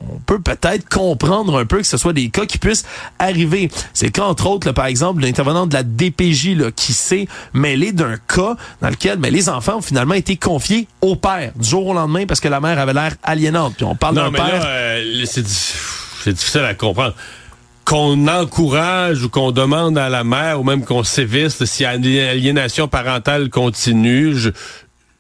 on 0.09 0.19
peut 0.21 0.41
peut-être 0.41 0.89
comprendre 0.89 1.59
un 1.59 1.67
peu 1.67 1.79
que 1.79 1.87
ce 1.87 1.97
soit 1.97 2.13
des 2.13 2.31
cas 2.31 2.47
qui 2.47 2.59
puissent 2.59 2.87
arriver. 3.19 3.71
C'est 3.93 4.11
qu'entre 4.11 4.47
autres, 4.47 4.73
par 4.73 4.87
exemple, 4.87 5.23
l'intervenant 5.23 5.67
de 5.67 5.75
la 5.75 5.83
DPJ 5.83 6.57
là, 6.57 6.71
qui 6.71 6.93
s'est 6.93 7.29
mêlé 7.53 7.93
d'un 7.93 8.17
cas 8.17 8.57
dans 8.81 8.89
lequel 8.89 9.19
ben, 9.19 9.33
les 9.33 9.49
enfants 9.49 9.79
ont 9.79 9.83
finalement 9.83 10.15
été 10.15 10.37
confiés 10.37 10.89
au 11.01 11.17
père 11.17 11.53
du 11.57 11.69
jour 11.69 11.87
au 11.87 11.95
lendemain 11.95 12.25
parce 12.27 12.41
que 12.41 12.49
la 12.49 12.61
mère 12.61 12.79
avait 12.79 12.95
l'air 12.95 13.15
aliénante. 13.23 13.75
Puis 13.77 13.85
on 13.85 13.95
parle 13.95 14.15
d'un 14.15 14.33
père... 14.33 14.63
Euh, 14.65 15.25
c'est 15.27 16.33
difficile 16.33 16.65
à 16.65 16.75
comprendre 16.75 17.15
qu'on 17.85 18.29
encourage 18.29 19.25
ou 19.25 19.29
qu'on 19.29 19.51
demande 19.51 19.99
à 19.99 20.09
la 20.09 20.23
mère 20.23 20.61
ou 20.61 20.65
même 20.65 20.85
qu'on 20.85 21.03
sévisse 21.03 21.61
une 21.81 21.87
aliénation 21.87 22.89
parentale 22.89 23.51
continue, 23.51 24.37
je, 24.37 24.51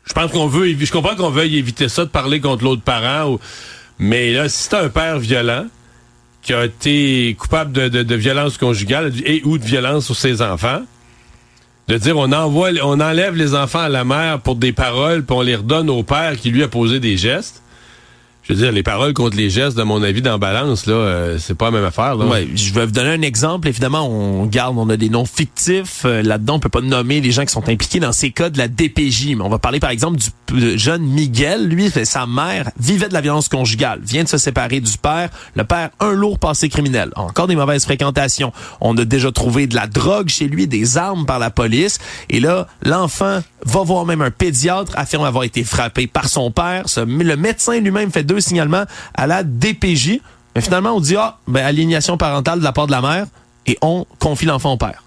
je 0.05 0.13
pense 0.13 0.31
qu'on 0.33 0.47
veut, 0.47 0.75
je 0.79 0.93
comprends 0.93 1.15
qu'on 1.15 1.31
veuille 1.31 1.57
éviter 1.57 1.89
ça 1.89 2.05
de 2.05 2.11
parler 2.11 2.41
contre 2.41 2.65
l'autre 2.65 2.83
parent, 2.83 3.39
mais 3.99 4.33
là, 4.33 4.49
si 4.49 4.65
c'est 4.65 4.77
un 4.77 4.89
père 4.89 5.19
violent 5.19 5.67
qui 6.43 6.55
a 6.55 6.65
été 6.65 7.37
coupable 7.39 7.73
de, 7.73 7.89
de, 8.03 8.15
violence 8.15 8.57
conjugale 8.57 9.13
et 9.27 9.43
ou 9.45 9.59
de 9.59 9.65
violence 9.65 10.07
sur 10.07 10.17
ses 10.17 10.41
enfants, 10.41 10.83
de 11.89 11.97
dire 11.99 12.17
on 12.17 12.33
envoie, 12.33 12.71
on 12.83 12.99
enlève 13.01 13.37
les 13.37 13.55
enfants 13.55 13.81
à 13.81 13.89
la 13.89 14.05
mère 14.05 14.41
pour 14.41 14.57
des 14.57 14.73
paroles, 14.73 15.25
puis 15.25 15.37
on 15.37 15.43
les 15.43 15.57
redonne 15.57 15.91
au 15.91 16.03
père 16.03 16.37
qui 16.37 16.51
lui 16.51 16.63
a 16.63 16.69
posé 16.69 16.99
des 16.99 17.17
gestes 17.17 17.60
je 18.43 18.55
veux 18.55 18.59
dire, 18.59 18.73
les 18.73 18.83
paroles 18.83 19.13
contre 19.13 19.37
les 19.37 19.51
gestes, 19.51 19.77
de 19.77 19.83
mon 19.83 20.03
avis, 20.03 20.23
dans 20.23 20.39
balance, 20.39 20.87
là, 20.87 20.95
euh, 20.95 21.39
c'est 21.39 21.55
pas 21.55 21.67
la 21.67 21.71
même 21.73 21.85
affaire. 21.85 22.17
Là. 22.17 22.27
Ouais, 22.27 22.49
je 22.55 22.73
vais 22.73 22.87
vous 22.87 22.93
donner 22.93 23.11
un 23.11 23.23
exemple. 23.23 23.69
Évidemment, 23.69 24.09
on 24.09 24.47
garde, 24.47 24.77
on 24.79 24.89
a 24.89 24.97
des 24.97 25.09
noms 25.09 25.27
fictifs. 25.27 26.03
Euh, 26.05 26.23
là-dedans, 26.23 26.55
on 26.55 26.59
peut 26.59 26.69
pas 26.69 26.81
nommer 26.81 27.21
les 27.21 27.31
gens 27.31 27.45
qui 27.45 27.53
sont 27.53 27.69
impliqués 27.69 28.01
dans 28.01 28.13
ces 28.13 28.31
cas 28.31 28.51
de 28.51 28.59
la 28.59 28.67
DPJ. 28.67 29.37
Mais 29.37 29.43
on 29.43 29.49
va 29.49 29.59
parler, 29.59 29.79
par 29.79 29.91
exemple, 29.91 30.19
du 30.49 30.79
jeune 30.79 31.03
Miguel. 31.03 31.69
Lui, 31.69 31.91
sa 31.91 32.27
mère 32.27 32.71
vivait 32.79 33.09
de 33.09 33.15
la 33.15 33.21
violence 33.21 33.49
conjugale, 33.49 34.01
vient 34.03 34.25
de 34.25 34.29
se 34.29 34.39
séparer 34.39 34.81
du 34.81 34.97
père. 34.97 35.29
Le 35.55 35.65
père, 35.65 35.91
un 36.01 36.13
lourd 36.13 36.39
passé 36.39 36.69
criminel. 36.69 37.11
Encore 37.17 37.47
des 37.47 37.57
mauvaises 37.57 37.85
fréquentations. 37.85 38.53
On 38.81 38.97
a 38.97 39.05
déjà 39.05 39.31
trouvé 39.31 39.67
de 39.67 39.75
la 39.75 39.87
drogue 39.87 40.29
chez 40.29 40.49
lui, 40.49 40.67
des 40.67 40.97
armes 40.97 41.27
par 41.27 41.39
la 41.39 41.51
police. 41.51 41.99
Et 42.31 42.41
là, 42.41 42.67
l'enfant 42.83 43.41
va 43.65 43.83
voir 43.83 44.07
même 44.07 44.23
un 44.23 44.31
pédiatre, 44.31 44.93
affirme 44.97 45.25
avoir 45.25 45.45
été 45.45 45.63
frappé 45.63 46.07
par 46.07 46.29
son 46.29 46.51
père. 46.51 46.85
Le 46.97 47.37
médecin 47.37 47.79
lui-même 47.79 48.11
fait 48.11 48.25
deux 48.25 48.40
signalements 48.41 48.85
à 49.15 49.27
la 49.27 49.43
DPJ. 49.43 50.21
Mais 50.55 50.61
finalement, 50.61 50.93
on 50.93 51.01
dit, 51.01 51.17
ah, 51.17 51.39
ben, 51.47 51.65
alignation 51.65 52.17
parentale 52.17 52.59
de 52.59 52.65
la 52.65 52.73
part 52.73 52.87
de 52.87 52.93
la 52.93 53.01
mère 53.01 53.27
et 53.67 53.79
on 53.83 54.07
confie 54.19 54.47
l'enfant 54.47 54.73
au 54.73 54.77
père. 54.77 55.03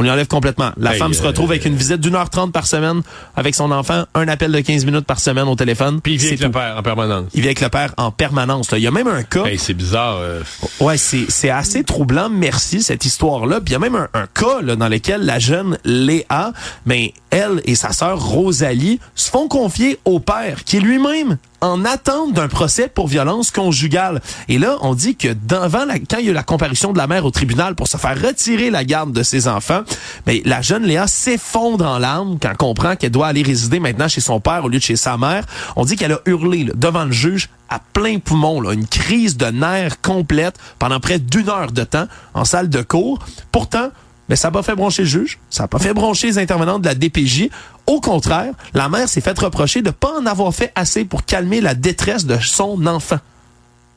On 0.00 0.02
lui 0.02 0.10
enlève 0.10 0.28
complètement. 0.28 0.70
La 0.78 0.94
femme 0.94 1.12
se 1.12 1.22
retrouve 1.22 1.50
avec 1.50 1.66
une 1.66 1.74
visite 1.74 2.00
d'une 2.00 2.14
heure 2.14 2.30
trente 2.30 2.52
par 2.52 2.66
semaine 2.66 3.02
avec 3.36 3.54
son 3.54 3.70
enfant, 3.70 4.04
un 4.14 4.28
appel 4.28 4.50
de 4.50 4.60
15 4.60 4.86
minutes 4.86 5.04
par 5.04 5.20
semaine 5.20 5.46
au 5.46 5.56
téléphone. 5.56 6.00
Puis 6.00 6.14
il 6.14 6.18
vit 6.18 6.28
avec 6.28 6.40
le 6.40 6.50
père 6.50 6.76
en 6.78 6.82
permanence. 6.82 7.26
Il 7.34 7.42
vit 7.42 7.48
avec 7.48 7.60
le 7.60 7.68
père 7.68 7.92
en 7.98 8.10
permanence. 8.10 8.70
Il 8.72 8.78
y 8.78 8.86
a 8.86 8.90
même 8.90 9.08
un 9.08 9.22
cas. 9.24 9.44
c'est 9.58 9.74
bizarre. 9.74 10.16
Euh. 10.16 10.42
Ouais, 10.80 10.96
c'est 10.96 11.50
assez 11.50 11.84
troublant. 11.84 12.30
Merci 12.30 12.82
cette 12.82 13.04
histoire-là. 13.04 13.60
Puis 13.60 13.70
il 13.70 13.72
y 13.72 13.76
a 13.76 13.78
même 13.78 13.94
un, 13.94 14.26
cas 14.26 14.62
là, 14.62 14.74
dans 14.74 14.88
lequel 14.88 15.26
la 15.26 15.38
jeune 15.38 15.76
Léa, 15.84 16.54
ben, 16.86 17.08
elle 17.28 17.60
et 17.66 17.74
sa 17.74 17.92
sœur 17.92 18.24
Rosalie 18.24 19.00
se 19.14 19.28
font 19.28 19.48
confier 19.48 19.98
au 20.06 20.18
père, 20.18 20.64
qui 20.64 20.78
est 20.78 20.80
lui-même 20.80 21.36
en 21.60 21.84
attente 21.84 22.32
d'un 22.32 22.48
procès 22.48 22.88
pour 22.88 23.08
violence 23.08 23.50
conjugale. 23.50 24.20
Et 24.48 24.58
là, 24.58 24.76
on 24.80 24.94
dit 24.94 25.16
que 25.16 25.28
devant 25.28 25.84
la, 25.84 25.98
quand 25.98 26.18
il 26.18 26.26
y 26.26 26.28
a 26.28 26.30
eu 26.30 26.34
la 26.34 26.42
comparution 26.42 26.92
de 26.92 26.98
la 26.98 27.06
mère 27.06 27.24
au 27.24 27.30
tribunal 27.30 27.74
pour 27.74 27.88
se 27.88 27.96
faire 27.96 28.20
retirer 28.20 28.70
la 28.70 28.84
garde 28.84 29.12
de 29.12 29.22
ses 29.22 29.48
enfants, 29.48 29.82
ben, 30.26 30.40
la 30.44 30.62
jeune 30.62 30.84
Léa 30.84 31.06
s'effondre 31.06 31.86
en 31.86 31.98
larmes 31.98 32.38
quand 32.40 32.50
elle 32.50 32.56
comprend 32.56 32.96
qu'elle 32.96 33.10
doit 33.10 33.26
aller 33.26 33.42
résider 33.42 33.80
maintenant 33.80 34.08
chez 34.08 34.20
son 34.20 34.40
père 34.40 34.64
au 34.64 34.68
lieu 34.68 34.78
de 34.78 34.82
chez 34.82 34.96
sa 34.96 35.16
mère. 35.16 35.44
On 35.76 35.84
dit 35.84 35.96
qu'elle 35.96 36.12
a 36.12 36.20
hurlé 36.26 36.66
devant 36.74 37.04
le 37.04 37.12
juge 37.12 37.48
à 37.68 37.78
plein 37.78 38.18
poumon, 38.18 38.60
là, 38.60 38.72
une 38.72 38.86
crise 38.86 39.36
de 39.36 39.46
nerfs 39.46 40.00
complète 40.00 40.56
pendant 40.78 40.98
près 40.98 41.18
d'une 41.18 41.48
heure 41.48 41.70
de 41.70 41.84
temps 41.84 42.06
en 42.34 42.44
salle 42.44 42.68
de 42.68 42.82
cours. 42.82 43.20
Pourtant, 43.52 43.90
mais 44.30 44.36
ça 44.36 44.48
n'a 44.48 44.52
pas 44.52 44.62
fait 44.62 44.76
broncher 44.76 45.02
le 45.02 45.08
juge, 45.08 45.38
ça 45.50 45.64
n'a 45.64 45.68
pas 45.68 45.80
fait 45.80 45.92
broncher 45.92 46.28
les 46.28 46.38
intervenants 46.38 46.78
de 46.78 46.86
la 46.86 46.94
DPJ. 46.94 47.50
Au 47.86 48.00
contraire, 48.00 48.54
la 48.74 48.88
mère 48.88 49.08
s'est 49.08 49.20
faite 49.20 49.40
reprocher 49.40 49.82
de 49.82 49.88
ne 49.88 49.92
pas 49.92 50.20
en 50.20 50.24
avoir 50.24 50.54
fait 50.54 50.70
assez 50.76 51.04
pour 51.04 51.24
calmer 51.24 51.60
la 51.60 51.74
détresse 51.74 52.24
de 52.24 52.38
son 52.38 52.86
enfant. 52.86 53.18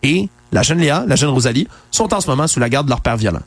Et 0.02 0.30
la 0.52 0.63
jeune 0.63 0.80
Léa, 0.80 1.06
la 1.08 1.16
jeune 1.16 1.30
Rosalie, 1.30 1.68
sont 1.92 2.12
en 2.16 2.20
ce 2.20 2.28
moment 2.28 2.48
sous 2.48 2.60
la 2.60 2.68
garde 2.68 2.88
de 2.88 2.90
leur 2.90 3.02
père 3.02 3.16
violent. 3.16 3.42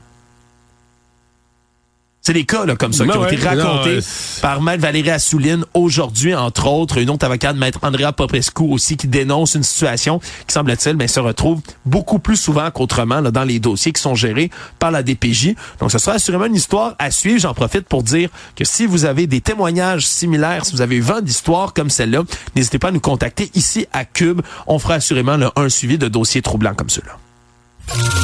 C'est 2.26 2.32
des 2.32 2.44
cas 2.44 2.66
là, 2.66 2.74
comme 2.74 2.92
ça 2.92 3.04
qui 3.04 3.10
ben 3.10 3.18
ont 3.18 3.26
été 3.28 3.36
racontés 3.36 4.00
par 4.42 4.60
Maître 4.60 4.82
Valérie 4.82 5.12
Assouline 5.12 5.64
aujourd'hui, 5.74 6.34
entre 6.34 6.66
autres. 6.66 6.98
Une 6.98 7.08
autre 7.10 7.24
avocate, 7.24 7.54
Maître 7.54 7.78
Andrea 7.82 8.10
Popescu 8.10 8.64
aussi, 8.64 8.96
qui 8.96 9.06
dénonce 9.06 9.54
une 9.54 9.62
situation 9.62 10.18
qui, 10.18 10.52
semble-t-il, 10.52 10.96
ben, 10.96 11.06
se 11.06 11.20
retrouve 11.20 11.60
beaucoup 11.84 12.18
plus 12.18 12.34
souvent 12.34 12.68
qu'autrement 12.72 13.22
dans 13.22 13.44
les 13.44 13.60
dossiers 13.60 13.92
qui 13.92 14.02
sont 14.02 14.16
gérés 14.16 14.50
par 14.80 14.90
la 14.90 15.04
DPJ. 15.04 15.54
Donc, 15.78 15.92
ce 15.92 15.98
sera 15.98 16.16
assurément 16.16 16.46
une 16.46 16.56
histoire 16.56 16.96
à 16.98 17.12
suivre. 17.12 17.38
J'en 17.38 17.54
profite 17.54 17.86
pour 17.86 18.02
dire 18.02 18.28
que 18.56 18.64
si 18.64 18.86
vous 18.86 19.04
avez 19.04 19.28
des 19.28 19.40
témoignages 19.40 20.04
similaires, 20.04 20.66
si 20.66 20.72
vous 20.72 20.82
avez 20.82 20.98
20 20.98 21.22
d'histoires 21.22 21.74
comme 21.74 21.90
celle-là, 21.90 22.24
n'hésitez 22.56 22.80
pas 22.80 22.88
à 22.88 22.90
nous 22.90 22.98
contacter 22.98 23.52
ici 23.54 23.86
à 23.92 24.04
Cube. 24.04 24.40
On 24.66 24.80
fera 24.80 24.94
assurément 24.94 25.38
un 25.54 25.68
suivi 25.68 25.96
de 25.96 26.08
dossiers 26.08 26.42
troublants 26.42 26.74
comme 26.74 26.90
ceux-là. 26.90 27.18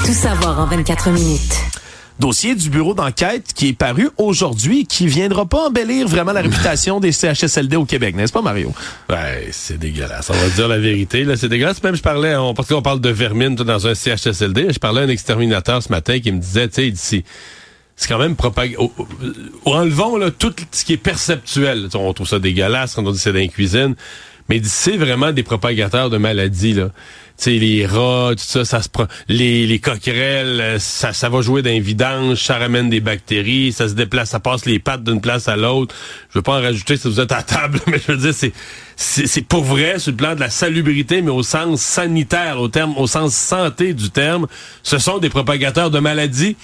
Tout 0.05 0.13
savoir 0.13 0.59
en 0.59 0.67
24 0.67 1.11
minutes 1.11 1.55
dossier 2.19 2.55
du 2.55 2.71
bureau 2.71 2.95
d'enquête 2.95 3.53
qui 3.55 3.69
est 3.69 3.73
paru 3.73 4.11
aujourd'hui, 4.17 4.87
qui 4.87 5.07
viendra 5.07 5.47
pas 5.47 5.69
embellir 5.69 6.07
vraiment 6.09 6.33
la 6.33 6.41
réputation 6.43 7.01
des 7.01 7.13
CHSLD 7.13 7.77
au 7.77 7.85
Québec, 7.85 8.15
n'est-ce 8.15 8.33
pas, 8.33 8.43
Mario? 8.43 8.73
Ouais, 9.11 9.49
c'est 9.51 9.79
dégueulasse. 9.79 10.31
On 10.31 10.35
va 10.35 10.49
dire 10.49 10.69
la 10.69 10.79
vérité, 10.79 11.25
là, 11.25 11.37
c'est 11.37 11.49
dégueulasse. 11.49 11.83
Même 11.83 11.97
je 11.97 12.03
parlais, 12.03 12.37
on, 12.37 12.55
parce 12.55 12.69
qu'on 12.69 12.83
parle 12.83 13.01
de 13.01 13.11
vermine 13.11 13.55
dans 13.55 13.87
un 13.87 13.95
CHSLD, 13.95 14.73
je 14.73 14.79
parlais 14.79 15.03
à 15.03 15.05
un 15.05 15.09
exterminateur 15.09 15.83
ce 15.83 15.89
matin 15.89 16.19
qui 16.21 16.33
me 16.33 16.39
disait, 16.39 16.69
tu 16.69 16.75
sais, 16.75 16.91
d'ici 16.91 17.25
c'est 17.95 18.09
quand 18.09 18.19
même 18.19 18.37
propagé. 18.37 18.77
Enlevons 19.65 20.17
là, 20.17 20.31
tout 20.31 20.53
ce 20.73 20.85
qui 20.85 20.95
est 20.95 20.97
perceptuel. 20.97 21.89
On 21.95 22.13
trouve 22.13 22.27
ça 22.27 22.39
dégueulasse 22.39 22.95
quand 22.95 23.07
on 23.07 23.13
dit 23.13 23.19
c'est 23.19 23.33
dans 23.33 23.39
la 23.39 23.47
cuisine. 23.47 23.95
Mais 24.49 24.61
c'est 24.65 24.97
vraiment 24.97 25.31
des 25.31 25.45
propagateurs 25.45 26.11
de 26.11 26.17
maladies. 26.17 26.75
Là 26.75 26.89
sais, 27.43 27.59
les 27.59 27.87
rats, 27.87 28.31
tout 28.31 28.45
ça, 28.45 28.65
ça 28.65 28.83
se 28.83 28.89
prend. 28.89 29.07
Les, 29.29 29.67
les 29.67 29.79
coquerelles, 29.79 30.61
euh, 30.61 30.79
ça, 30.79 31.13
ça 31.13 31.29
va 31.29 31.41
jouer 31.41 31.63
d'un 31.63 31.81
vidange, 31.81 32.43
ça 32.43 32.59
ramène 32.59 32.89
des 32.89 33.01
bactéries, 33.01 33.73
ça 33.73 33.89
se 33.89 33.95
déplace, 33.95 34.31
ça 34.31 34.41
passe 34.41 34.65
les 34.67 34.79
pattes 34.79 35.05
d'une 35.05 35.21
place 35.21 35.49
à 35.49 35.57
l'autre. 35.57 35.95
Je 36.31 36.39
veux 36.39 36.43
pas 36.43 36.59
en 36.59 36.63
rajouter 36.63 36.97
si 36.97 37.09
vous 37.09 37.21
êtes 37.21 37.33
à 37.33 37.43
table, 37.43 37.81
mais 37.87 37.99
je 37.99 38.13
veux 38.13 38.19
dire, 38.19 38.35
c'est, 38.35 38.53
c'est, 38.97 39.47
pas 39.47 39.61
vrai 39.61 39.99
sur 39.99 40.13
le 40.13 40.17
plan 40.17 40.35
de 40.35 40.41
la 40.41 40.51
salubrité, 40.51 41.23
mais 41.23 41.31
au 41.31 41.43
sens 41.43 41.81
sanitaire, 41.81 42.61
au 42.61 42.69
terme, 42.69 42.97
au 42.97 43.07
sens 43.07 43.35
santé 43.35 43.95
du 43.95 44.11
terme. 44.11 44.47
Ce 44.83 44.99
sont 44.99 45.19
des 45.19 45.29
propagateurs 45.29 45.91
de 45.91 45.99
maladies 45.99 46.57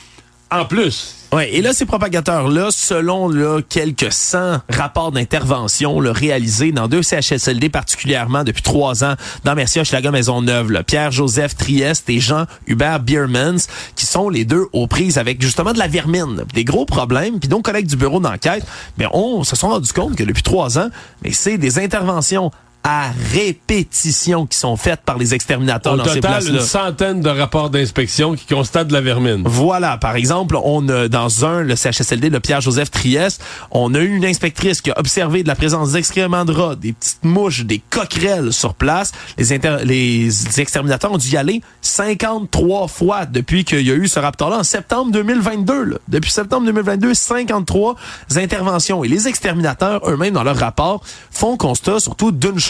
en 0.50 0.64
plus. 0.64 1.14
Ouais, 1.30 1.54
et 1.54 1.60
là, 1.60 1.74
ces 1.74 1.84
propagateurs-là, 1.84 2.68
selon 2.70 3.28
là, 3.28 3.60
quelques 3.60 4.10
100 4.10 4.60
rapports 4.70 5.12
d'intervention 5.12 5.98
réalisés 5.98 6.72
dans 6.72 6.88
deux 6.88 7.02
CHSLD 7.02 7.68
particulièrement 7.68 8.44
depuis 8.44 8.62
trois 8.62 9.04
ans, 9.04 9.14
dans 9.44 9.54
Mercier, 9.54 9.82
Maison 9.82 10.10
Maisonneuve, 10.10 10.82
Pierre-Joseph 10.84 11.54
Trieste 11.54 12.08
et 12.08 12.18
Jean-Hubert 12.18 13.00
Biermans, 13.00 13.68
qui 13.94 14.06
sont 14.06 14.30
les 14.30 14.46
deux 14.46 14.64
aux 14.72 14.86
prises 14.86 15.18
avec 15.18 15.42
justement 15.42 15.74
de 15.74 15.78
la 15.78 15.86
vermine, 15.86 16.44
des 16.54 16.64
gros 16.64 16.86
problèmes. 16.86 17.40
Puis 17.40 17.48
donc, 17.48 17.64
collègues 17.64 17.86
du 17.86 17.96
bureau 17.96 18.20
d'enquête, 18.20 18.64
mais 18.96 19.04
on 19.12 19.44
se 19.44 19.54
sont 19.54 19.68
rendu 19.68 19.92
compte 19.92 20.16
que 20.16 20.24
depuis 20.24 20.42
trois 20.42 20.78
ans, 20.78 20.88
mais 21.22 21.32
c'est 21.32 21.58
des 21.58 21.78
interventions 21.78 22.50
à 22.84 23.10
répétition 23.32 24.46
qui 24.46 24.56
sont 24.56 24.76
faites 24.76 25.00
par 25.02 25.18
les 25.18 25.34
exterminateurs 25.34 25.94
Au 25.94 25.96
dans 25.96 26.04
total, 26.04 26.42
ces 26.42 26.50
une 26.50 26.60
centaine 26.60 27.20
de 27.20 27.28
rapports 27.28 27.70
d'inspection 27.70 28.34
qui 28.34 28.46
constatent 28.46 28.88
de 28.88 28.92
la 28.92 29.00
vermine. 29.00 29.42
Voilà. 29.44 29.98
Par 29.98 30.16
exemple, 30.16 30.56
on 30.62 30.88
a 30.88 31.08
dans 31.08 31.44
un, 31.44 31.62
le 31.62 31.76
CHSLD, 31.76 32.30
le 32.30 32.40
Pierre-Joseph 32.40 32.90
Trieste, 32.90 33.42
on 33.70 33.94
a 33.94 33.98
eu 33.98 34.14
une 34.14 34.24
inspectrice 34.24 34.80
qui 34.80 34.90
a 34.90 34.98
observé 34.98 35.42
de 35.42 35.48
la 35.48 35.54
présence 35.54 35.92
d'excréments 35.92 36.44
de 36.44 36.52
rats, 36.52 36.76
des 36.76 36.92
petites 36.92 37.24
mouches, 37.24 37.64
des 37.64 37.82
coquerelles 37.90 38.52
sur 38.52 38.74
place. 38.74 39.12
Les, 39.36 39.58
les 39.84 40.60
exterminateurs 40.60 41.12
ont 41.12 41.18
dû 41.18 41.28
y 41.28 41.36
aller 41.36 41.60
53 41.82 42.88
fois 42.88 43.26
depuis 43.26 43.64
qu'il 43.64 43.86
y 43.86 43.90
a 43.90 43.94
eu 43.94 44.08
ce 44.08 44.20
raptor-là 44.20 44.58
en 44.58 44.64
septembre 44.64 45.10
2022. 45.12 45.98
Depuis 46.08 46.30
septembre 46.30 46.66
2022, 46.66 47.12
53 47.12 47.96
interventions. 48.36 49.04
Et 49.04 49.08
les 49.08 49.28
exterminateurs, 49.28 50.08
eux-mêmes, 50.08 50.34
dans 50.34 50.44
leur 50.44 50.56
rapport, 50.56 51.02
font 51.30 51.56
constat 51.56 52.00
surtout 52.00 52.32
d'une 52.32 52.58
chose 52.58 52.67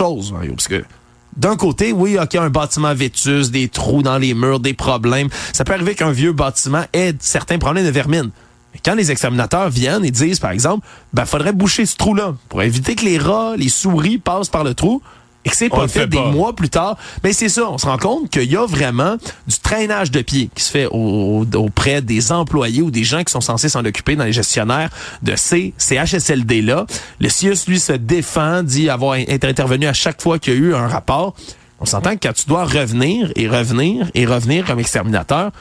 d'un 1.37 1.57
côté, 1.57 1.93
oui, 1.93 2.19
OK, 2.21 2.35
un 2.35 2.51
bâtiment 2.51 2.93
vétus, 2.95 3.51
des 3.51 3.69
trous 3.69 4.03
dans 4.03 4.19
les 4.19 4.35
murs, 4.35 4.59
des 4.59 4.75
problèmes. 4.75 5.29
Ça 5.53 5.65
peut 5.65 5.73
arriver 5.73 5.95
qu'un 5.95 6.11
vieux 6.11 6.33
bâtiment 6.33 6.83
ait 6.93 7.15
certains 7.21 7.59
problèmes 7.59 7.87
de 7.87 7.91
vermine. 7.91 8.31
Mais 8.75 8.81
quand 8.85 8.95
les 8.95 9.13
exterminateurs 9.13 9.71
viennent 9.71 10.05
et 10.05 10.11
disent, 10.11 10.41
par 10.41 10.51
exemple, 10.51 10.87
ben, 11.13 11.25
faudrait 11.27 11.53
boucher 11.53 11.87
ce 11.87 11.97
trou-là 11.97 12.35
pour 12.49 12.63
éviter 12.63 12.97
que 12.97 13.05
les 13.05 13.19
rats, 13.19 13.55
les 13.57 13.69
souris 13.69 14.19
passent 14.19 14.49
par 14.49 14.65
le 14.65 14.75
trou, 14.75 15.01
et 15.45 15.51
que 15.51 15.57
c'est 15.57 15.69
pas 15.69 15.89
fait, 15.89 16.07
des 16.07 16.21
mois 16.21 16.55
plus 16.55 16.69
tard, 16.69 16.97
mais 17.23 17.33
c'est 17.33 17.49
ça, 17.49 17.71
on 17.71 17.79
se 17.79 17.87
rend 17.87 17.97
compte 17.97 18.31
qu'il 18.31 18.51
y 18.51 18.57
a 18.57 18.67
vraiment 18.67 19.17
du 19.47 19.59
traînage 19.63 20.11
de 20.11 20.21
pieds 20.21 20.51
qui 20.55 20.63
se 20.63 20.71
fait 20.71 20.87
auprès 20.87 22.03
des 22.03 22.33
employés 22.33 22.83
ou 22.83 22.91
des 22.91 23.05
gens 23.05 23.23
qui 23.23 23.33
sont 23.33 23.41
censés 23.41 23.69
s'en 23.69 23.85
occuper 23.85 24.17
dans 24.17 24.25
les 24.25 24.33
gestionnaires 24.33 24.91
de 25.23 25.37
ces 25.37 25.75
CHSLD-là. 25.79 26.87
Le 27.21 27.29
CIUS, 27.29 27.67
lui, 27.69 27.79
se 27.79 27.93
défend, 27.93 28.63
dit 28.63 28.91
avoir 28.91 29.17
été 29.17 29.47
intervenu 29.47 29.87
à 29.87 29.93
chaque 29.93 30.21
fois 30.21 30.39
qu'il 30.39 30.55
y 30.55 30.57
a 30.57 30.61
eu 30.61 30.75
un 30.75 30.89
rapport. 30.89 31.35
On 31.81 31.87
s'entend 31.87 32.17
que 32.17 32.27
quand 32.27 32.33
tu 32.33 32.47
dois 32.47 32.65
revenir 32.65 33.33
et 33.37 33.49
revenir 33.49 34.11
et 34.15 34.27
revenir 34.27 34.65
comme 34.65 34.81
exterminateur, 34.81 35.53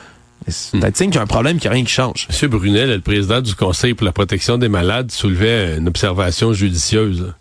c'est 0.48 0.80
peut-être 0.80 0.98
qu'il 0.98 1.16
y 1.16 1.18
a 1.18 1.22
un 1.22 1.28
problème, 1.28 1.60
qu'il 1.60 1.70
n'y 1.70 1.74
a 1.74 1.76
rien 1.76 1.84
qui 1.84 1.92
change. 1.92 2.28
M. 2.42 2.50
Brunel, 2.50 2.90
le 2.90 3.02
président 3.02 3.42
du 3.42 3.54
Conseil 3.54 3.94
pour 3.94 4.06
la 4.06 4.14
protection 4.14 4.58
des 4.58 4.70
malades, 4.70 5.12
soulevait 5.12 5.78
une 5.78 5.88
observation 5.88 6.54
judicieuse. 6.54 7.34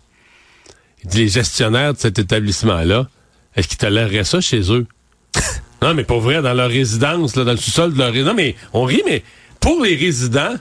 Les 1.13 1.27
gestionnaires 1.29 1.93
de 1.93 1.99
cet 1.99 2.19
établissement-là, 2.19 3.07
est-ce 3.55 3.67
qu'ils 3.67 3.77
toléreraient 3.77 4.23
ça 4.23 4.41
chez 4.41 4.71
eux? 4.71 4.85
non, 5.81 5.93
mais 5.93 6.03
pour 6.03 6.19
vrai, 6.21 6.41
dans 6.41 6.53
leur 6.53 6.69
résidence, 6.69 7.35
là, 7.35 7.43
dans 7.43 7.51
le 7.51 7.57
sous-sol 7.57 7.93
de 7.93 7.97
leur 7.97 8.07
résidence. 8.11 8.29
Non, 8.29 8.35
mais 8.35 8.55
on 8.73 8.83
rit, 8.83 9.01
mais 9.05 9.23
pour 9.59 9.83
les 9.83 9.95
résidents, 9.95 10.53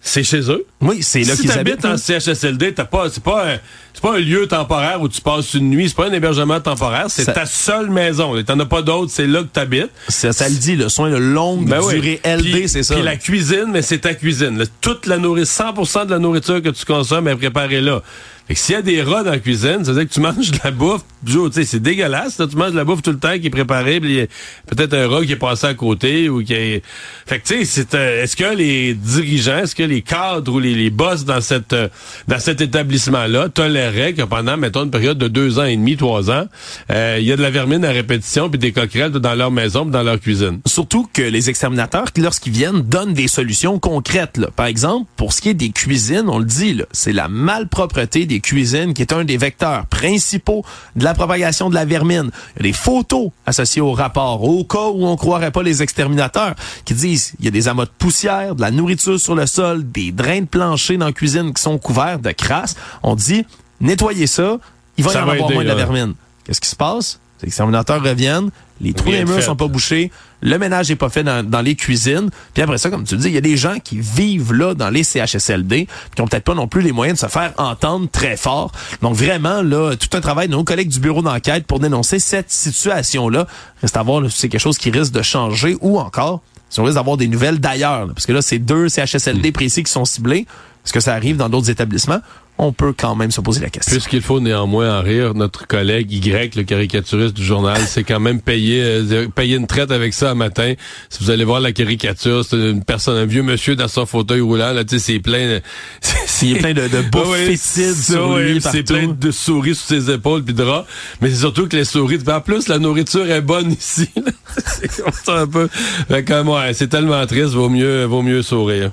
c'est 0.00 0.22
chez 0.24 0.50
eux. 0.50 0.66
Oui, 0.82 1.02
c'est 1.02 1.22
là 1.22 1.34
si 1.34 1.42
qu'ils 1.42 1.50
t'habites 1.50 1.84
habitent. 1.84 1.84
en 1.86 1.92
hein. 1.92 2.20
CHSLD, 2.20 2.74
t'as 2.74 2.84
pas, 2.84 3.08
c'est 3.08 3.22
pas, 3.22 3.54
un, 3.54 3.58
c'est 3.94 4.02
pas 4.02 4.16
un 4.16 4.18
lieu 4.18 4.46
temporaire 4.46 5.00
où 5.00 5.08
tu 5.08 5.20
passes 5.22 5.54
une 5.54 5.70
nuit. 5.70 5.88
C'est 5.88 5.96
pas 5.96 6.08
un 6.08 6.12
hébergement 6.12 6.60
temporaire. 6.60 7.06
C'est 7.08 7.24
Ça- 7.24 7.32
ta 7.32 7.46
seule 7.46 7.88
maison. 7.88 8.42
T'en 8.42 8.60
as 8.60 8.66
pas 8.66 8.82
d'autre. 8.82 9.10
C'est 9.14 9.26
là 9.26 9.40
que 9.42 9.48
t'habites. 9.48 9.90
Ça, 10.08 10.32
ça 10.34 10.48
le 10.48 10.56
dit, 10.56 10.76
le 10.76 10.90
soin 10.90 11.10
de 11.10 11.16
longue 11.16 11.68
Ben 11.68 11.80
oui. 11.82 11.94
durée 11.94 12.20
LD, 12.24 12.66
c'est 12.68 12.82
ça. 12.82 12.94
Puis 12.96 13.02
la 13.02 13.16
cuisine, 13.16 13.68
mais 13.70 13.80
c'est 13.80 14.00
ta 14.00 14.12
cuisine. 14.12 14.62
Toute 14.82 15.06
la 15.06 15.16
nourriture, 15.16 15.46
100% 15.54 16.04
de 16.04 16.10
la 16.10 16.18
nourriture 16.18 16.60
que 16.60 16.68
tu 16.68 16.84
consommes 16.84 17.28
est 17.28 17.36
préparée 17.36 17.80
là. 17.80 18.02
Fait 18.46 18.54
que 18.54 18.60
s'il 18.60 18.74
y 18.74 18.78
a 18.78 18.82
des 18.82 19.02
rats 19.02 19.22
dans 19.22 19.30
la 19.30 19.38
cuisine, 19.38 19.84
ça 19.84 19.92
veut 19.92 20.00
dire 20.00 20.08
que 20.08 20.12
tu 20.14 20.20
manges 20.20 20.50
de 20.50 20.58
la 20.62 20.70
bouffe. 20.70 21.02
Tu 21.26 21.32
sais, 21.52 21.64
c'est 21.64 21.80
dégueulasse. 21.80 22.38
là. 22.38 22.46
Tu 22.46 22.56
manges 22.56 22.72
de 22.72 22.76
la 22.76 22.84
bouffe 22.84 23.00
tout 23.00 23.10
le 23.10 23.18
temps 23.18 23.38
qui 23.38 23.46
est 23.46 23.50
préparée, 23.50 24.00
puis 24.00 24.26
peut-être 24.66 24.92
un 24.92 25.08
rat 25.08 25.24
qui 25.24 25.32
est 25.32 25.36
passé 25.36 25.66
à 25.66 25.74
côté 25.74 26.28
ou 26.28 26.44
qui 26.44 26.52
est... 26.52 26.82
Fait 27.26 27.38
que 27.38 27.46
tu 27.46 27.54
sais, 27.54 27.64
c'est, 27.64 27.94
euh, 27.94 28.22
est-ce 28.22 28.36
que 28.36 28.54
les 28.54 28.92
dirigeants, 28.92 29.58
est-ce 29.58 29.74
que 29.74 29.82
les 29.82 30.02
cadres 30.02 30.52
ou 30.52 30.60
les, 30.60 30.74
les 30.74 30.90
boss 30.90 31.24
dans 31.24 31.40
cette 31.40 31.72
euh, 31.72 31.88
dans 32.28 32.38
cet 32.38 32.60
établissement-là 32.60 33.48
toléraient 33.48 34.12
que 34.12 34.22
pendant, 34.22 34.58
mettons, 34.58 34.84
une 34.84 34.90
période 34.90 35.16
de 35.16 35.28
deux 35.28 35.58
ans 35.58 35.64
et 35.64 35.76
demi, 35.76 35.96
trois 35.96 36.30
ans, 36.30 36.46
euh, 36.90 37.16
il 37.18 37.26
y 37.26 37.32
a 37.32 37.36
de 37.36 37.42
la 37.42 37.50
vermine 37.50 37.84
à 37.84 37.90
répétition 37.90 38.50
puis 38.50 38.58
des 38.58 38.72
coquerelles 38.72 39.12
dans 39.12 39.34
leur 39.34 39.50
maison, 39.50 39.84
puis 39.84 39.92
dans 39.92 40.02
leur 40.02 40.20
cuisine? 40.20 40.60
Surtout 40.66 41.08
que 41.12 41.22
les 41.22 41.48
exterminateurs, 41.48 42.06
lorsqu'ils 42.18 42.52
viennent, 42.52 42.82
donnent 42.82 43.14
des 43.14 43.28
solutions 43.28 43.78
concrètes. 43.78 44.36
Là. 44.36 44.48
Par 44.54 44.66
exemple, 44.66 45.06
pour 45.16 45.32
ce 45.32 45.40
qui 45.40 45.48
est 45.48 45.54
des 45.54 45.70
cuisines, 45.70 46.28
on 46.28 46.38
le 46.38 46.44
dit, 46.44 46.74
là, 46.74 46.84
c'est 46.92 47.12
la 47.12 47.28
malpropreté 47.28 48.26
des 48.26 48.33
cuisines 48.40 48.94
qui 48.94 49.02
est 49.02 49.12
un 49.12 49.24
des 49.24 49.36
vecteurs 49.36 49.86
principaux 49.86 50.64
de 50.96 51.04
la 51.04 51.14
propagation 51.14 51.70
de 51.70 51.74
la 51.74 51.84
vermine. 51.84 52.30
Il 52.56 52.66
y 52.66 52.68
a 52.68 52.70
des 52.70 52.72
photos 52.72 53.30
associées 53.46 53.82
au 53.82 53.92
rapport, 53.92 54.42
au 54.42 54.64
cas 54.64 54.88
où 54.88 55.06
on 55.06 55.16
croirait 55.16 55.50
pas 55.50 55.62
les 55.62 55.82
exterminateurs, 55.82 56.54
qui 56.84 56.94
disent 56.94 57.34
il 57.38 57.44
y 57.44 57.48
a 57.48 57.50
des 57.50 57.68
amas 57.68 57.84
de 57.84 57.90
poussière, 57.96 58.54
de 58.54 58.60
la 58.60 58.70
nourriture 58.70 59.18
sur 59.18 59.34
le 59.34 59.46
sol, 59.46 59.90
des 59.90 60.12
drains 60.12 60.40
de 60.40 60.46
plancher 60.46 60.96
dans 60.96 61.06
la 61.06 61.12
cuisine 61.12 61.52
qui 61.52 61.62
sont 61.62 61.78
couverts 61.78 62.18
de 62.18 62.32
crasse. 62.32 62.76
On 63.02 63.14
dit 63.14 63.44
nettoyez 63.80 64.26
ça, 64.26 64.58
il 64.96 65.04
va 65.04 65.12
Ça 65.12 65.20
y 65.20 65.22
en 65.22 65.26
va 65.26 65.32
avoir 65.32 65.48
aider, 65.48 65.54
moins 65.54 65.64
de 65.64 65.68
la 65.68 65.74
vermine. 65.74 66.14
Qu'est-ce 66.44 66.60
qui 66.60 66.68
se 66.68 66.76
passe? 66.76 67.20
Les 67.42 67.48
exterminateurs 67.48 68.02
reviennent, 68.02 68.50
les 68.80 68.92
trous 68.92 69.10
des 69.10 69.24
murs 69.24 69.42
sont 69.42 69.56
pas 69.56 69.68
bouchés, 69.68 70.10
le 70.44 70.58
ménage 70.58 70.90
est 70.90 70.96
pas 70.96 71.08
fait 71.08 71.24
dans, 71.24 71.62
les 71.62 71.74
cuisines. 71.74 72.28
Puis 72.52 72.62
après 72.62 72.76
ça, 72.76 72.90
comme 72.90 73.04
tu 73.04 73.16
le 73.16 73.22
dis, 73.22 73.28
il 73.28 73.34
y 73.34 73.38
a 73.38 73.40
des 73.40 73.56
gens 73.56 73.78
qui 73.82 73.98
vivent 73.98 74.52
là 74.52 74.74
dans 74.74 74.90
les 74.90 75.02
CHSLD, 75.02 75.88
qui 76.14 76.20
ont 76.20 76.26
peut-être 76.26 76.44
pas 76.44 76.54
non 76.54 76.68
plus 76.68 76.82
les 76.82 76.92
moyens 76.92 77.18
de 77.18 77.26
se 77.26 77.32
faire 77.32 77.54
entendre 77.56 78.08
très 78.12 78.36
fort. 78.36 78.70
Donc 79.00 79.14
vraiment, 79.14 79.62
là, 79.62 79.96
tout 79.96 80.14
un 80.14 80.20
travail 80.20 80.48
de 80.48 80.52
nos 80.52 80.62
collègues 80.62 80.90
du 80.90 81.00
bureau 81.00 81.22
d'enquête 81.22 81.66
pour 81.66 81.80
dénoncer 81.80 82.18
cette 82.18 82.50
situation-là. 82.50 83.46
Reste 83.80 83.96
à 83.96 84.02
voir 84.02 84.20
là, 84.20 84.28
si 84.28 84.38
c'est 84.38 84.48
quelque 84.50 84.60
chose 84.60 84.76
qui 84.76 84.90
risque 84.90 85.12
de 85.12 85.22
changer 85.22 85.78
ou 85.80 85.98
encore 85.98 86.42
si 86.68 86.80
on 86.80 86.84
risque 86.84 86.96
d'avoir 86.96 87.16
des 87.16 87.28
nouvelles 87.28 87.58
d'ailleurs. 87.58 88.08
Parce 88.08 88.26
que 88.26 88.32
là, 88.32 88.42
c'est 88.42 88.58
deux 88.58 88.88
CHSLD 88.88 89.50
précis 89.52 89.82
qui 89.82 89.92
sont 89.92 90.04
ciblés. 90.04 90.46
Est-ce 90.84 90.92
que 90.92 91.00
ça 91.00 91.14
arrive 91.14 91.36
dans 91.38 91.48
d'autres 91.48 91.70
établissements? 91.70 92.20
On 92.56 92.72
peut 92.72 92.94
quand 92.96 93.16
même 93.16 93.32
se 93.32 93.40
poser 93.40 93.60
la 93.60 93.68
question. 93.68 93.92
Puisqu'il 93.92 94.22
faut 94.22 94.38
néanmoins 94.38 94.98
en 94.98 95.02
rire, 95.02 95.34
notre 95.34 95.66
collègue 95.66 96.12
Y, 96.12 96.54
le 96.54 96.62
caricaturiste 96.62 97.34
du 97.34 97.44
journal, 97.44 97.80
c'est 97.86 98.04
quand 98.04 98.20
même 98.20 98.40
payé, 98.40 98.80
euh, 98.82 99.28
payer 99.28 99.56
une 99.56 99.66
traite 99.66 99.90
avec 99.90 100.14
ça 100.14 100.30
un 100.30 100.34
matin. 100.34 100.74
Si 101.10 101.22
vous 101.22 101.30
allez 101.30 101.44
voir 101.44 101.60
la 101.60 101.72
caricature, 101.72 102.44
c'est 102.44 102.56
une 102.56 102.84
personne, 102.84 103.16
un 103.16 103.26
vieux 103.26 103.42
monsieur 103.42 103.74
dans 103.74 103.88
son 103.88 104.06
fauteuil 104.06 104.40
roulant, 104.40 104.72
là, 104.72 104.84
tu 104.84 104.98
sais, 104.98 105.14
c'est 105.14 105.18
plein 105.18 105.56
a 105.56 105.60
plein 106.58 106.74
de, 106.74 106.88
de 106.88 107.02
Ah 107.12 107.28
ouais, 107.28 107.56
sur 107.56 108.30
ouais, 108.30 108.52
lui 108.52 108.60
C'est 108.60 108.82
plein 108.84 109.08
de 109.08 109.30
souris 109.30 109.74
sous 109.74 109.86
ses 109.86 110.10
épaules 110.10 110.44
puis 110.44 110.54
de 110.54 110.62
rats. 110.62 110.86
Mais 111.20 111.30
c'est 111.30 111.40
surtout 111.40 111.66
que 111.66 111.76
les 111.76 111.84
souris, 111.84 112.18
en 112.26 112.40
plus, 112.40 112.68
la 112.68 112.78
nourriture 112.78 113.28
est 113.30 113.40
bonne 113.40 113.72
ici. 113.78 114.08
c'est 114.56 115.28
un 115.28 115.46
peu. 115.46 115.68
Fait 116.08 116.30
ouais, 116.30 116.74
c'est 116.74 116.88
tellement 116.88 117.26
triste, 117.26 117.54
vaut 117.54 117.68
mieux, 117.68 118.04
vaut 118.04 118.22
mieux 118.22 118.42
sourire. 118.42 118.92